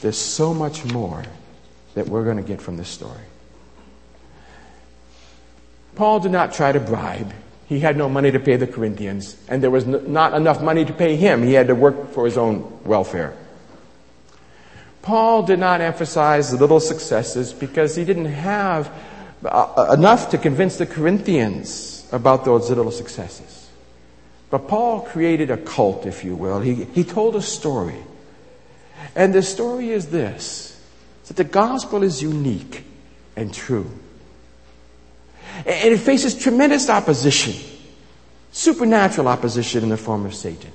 there's 0.00 0.16
so 0.16 0.54
much 0.54 0.86
more 0.86 1.22
that 1.92 2.08
we're 2.08 2.24
going 2.24 2.38
to 2.38 2.42
get 2.42 2.62
from 2.62 2.78
this 2.78 2.88
story. 2.88 3.26
Paul 5.96 6.18
did 6.20 6.32
not 6.32 6.54
try 6.54 6.72
to 6.72 6.80
bribe. 6.80 7.34
He 7.70 7.78
had 7.78 7.96
no 7.96 8.08
money 8.08 8.32
to 8.32 8.40
pay 8.40 8.56
the 8.56 8.66
Corinthians, 8.66 9.36
and 9.46 9.62
there 9.62 9.70
was 9.70 9.86
not 9.86 10.34
enough 10.34 10.60
money 10.60 10.84
to 10.84 10.92
pay 10.92 11.14
him. 11.14 11.44
He 11.44 11.52
had 11.52 11.68
to 11.68 11.74
work 11.76 12.10
for 12.10 12.24
his 12.24 12.36
own 12.36 12.80
welfare. 12.84 13.32
Paul 15.02 15.44
did 15.44 15.60
not 15.60 15.80
emphasize 15.80 16.50
the 16.50 16.56
little 16.56 16.80
successes 16.80 17.52
because 17.52 17.94
he 17.94 18.04
didn't 18.04 18.24
have 18.24 18.92
uh, 19.44 19.94
enough 19.96 20.30
to 20.30 20.38
convince 20.38 20.78
the 20.78 20.84
Corinthians 20.84 22.08
about 22.10 22.44
those 22.44 22.68
little 22.70 22.90
successes. 22.90 23.70
But 24.50 24.66
Paul 24.66 25.02
created 25.02 25.52
a 25.52 25.56
cult, 25.56 26.06
if 26.06 26.24
you 26.24 26.34
will. 26.34 26.58
He, 26.58 26.86
he 26.86 27.04
told 27.04 27.36
a 27.36 27.40
story. 27.40 28.02
And 29.14 29.32
the 29.32 29.42
story 29.42 29.90
is 29.90 30.08
this 30.08 30.76
that 31.28 31.36
the 31.36 31.44
gospel 31.44 32.02
is 32.02 32.20
unique 32.20 32.82
and 33.36 33.54
true. 33.54 33.88
And 35.58 35.92
it 35.94 35.98
faces 35.98 36.34
tremendous 36.34 36.88
opposition, 36.88 37.54
supernatural 38.52 39.28
opposition 39.28 39.82
in 39.82 39.88
the 39.88 39.96
form 39.96 40.26
of 40.26 40.34
Satan. 40.34 40.72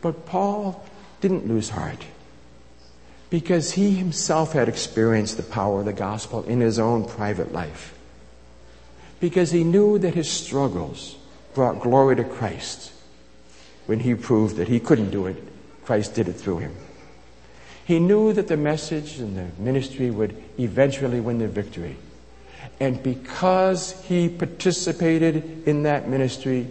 But 0.00 0.26
Paul 0.26 0.84
didn't 1.20 1.48
lose 1.48 1.70
heart 1.70 2.04
because 3.30 3.72
he 3.72 3.90
himself 3.92 4.52
had 4.52 4.68
experienced 4.68 5.36
the 5.36 5.42
power 5.42 5.80
of 5.80 5.86
the 5.86 5.92
gospel 5.92 6.42
in 6.44 6.60
his 6.60 6.78
own 6.78 7.04
private 7.04 7.52
life. 7.52 7.94
Because 9.20 9.50
he 9.50 9.64
knew 9.64 9.98
that 9.98 10.14
his 10.14 10.30
struggles 10.30 11.16
brought 11.54 11.80
glory 11.80 12.16
to 12.16 12.24
Christ 12.24 12.92
when 13.86 14.00
he 14.00 14.14
proved 14.14 14.56
that 14.56 14.68
he 14.68 14.80
couldn't 14.80 15.10
do 15.10 15.26
it, 15.26 15.36
Christ 15.84 16.14
did 16.14 16.28
it 16.28 16.34
through 16.34 16.58
him. 16.58 16.76
He 17.84 17.98
knew 17.98 18.34
that 18.34 18.48
the 18.48 18.56
message 18.56 19.18
and 19.18 19.36
the 19.36 19.62
ministry 19.62 20.10
would 20.10 20.36
eventually 20.58 21.20
win 21.20 21.38
the 21.38 21.48
victory. 21.48 21.96
And 22.80 23.02
because 23.02 24.00
he 24.04 24.28
participated 24.28 25.66
in 25.66 25.82
that 25.84 26.08
ministry, 26.08 26.66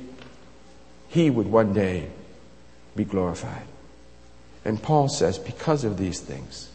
he 1.09 1.29
would 1.29 1.47
one 1.47 1.73
day 1.73 2.09
be 2.95 3.03
glorified. 3.03 3.63
And 4.65 4.81
Paul 4.81 5.09
says, 5.09 5.37
because 5.37 5.83
of 5.83 5.97
these 5.97 6.19
things, 6.19 6.69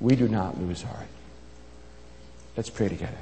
we 0.00 0.16
do 0.16 0.28
not 0.28 0.60
lose 0.60 0.82
heart. 0.82 1.06
Let's 2.56 2.70
pray 2.70 2.88
together. 2.88 3.16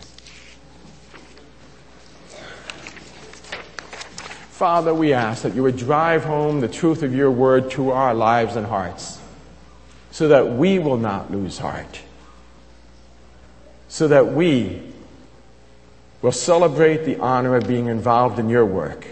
Father, 4.51 4.95
we 4.95 5.13
ask 5.13 5.43
that 5.43 5.55
you 5.55 5.63
would 5.63 5.77
drive 5.77 6.25
home 6.25 6.61
the 6.61 6.69
truth 6.69 7.03
of 7.03 7.15
your 7.15 7.31
word 7.31 7.71
to 7.73 7.91
our 7.91 8.15
lives 8.15 8.57
and 8.57 8.67
hearts 8.67 9.21
so 10.11 10.29
that 10.29 10.49
we 10.49 10.79
will 10.79 10.97
not 10.97 11.31
lose 11.31 11.59
heart, 11.59 12.01
so 13.89 14.09
that 14.09 14.33
we 14.33 14.83
will 16.23 16.33
celebrate 16.33 17.05
the 17.05 17.19
honor 17.19 17.57
of 17.57 17.67
being 17.67 17.87
involved 17.87 18.39
in 18.39 18.49
your 18.49 18.67
work, 18.67 19.07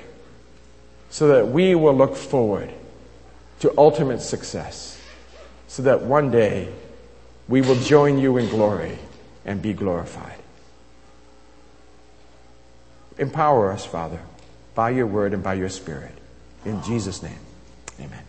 so 1.11 1.29
that 1.29 1.49
we 1.49 1.75
will 1.75 1.97
look 1.97 2.17
forward 2.17 2.71
to 3.61 3.73
ultimate 3.79 4.21
success 4.21 5.01
so 5.75 5.83
that 5.83 6.03
one 6.03 6.31
day 6.31 6.69
we 7.49 7.61
will 7.61 7.75
join 7.77 8.19
you 8.19 8.37
in 8.37 8.49
glory 8.49 8.99
and 9.45 9.61
be 9.61 9.73
glorified. 9.73 10.39
Empower 13.19 13.73
us, 13.73 13.85
Father, 13.85 14.21
by 14.75 14.91
your 14.91 15.07
word 15.07 15.33
and 15.33 15.43
by 15.43 15.55
your 15.55 15.69
spirit. 15.69 16.13
In 16.65 16.83
Jesus' 16.83 17.23
name, 17.23 17.39
amen. 18.01 18.24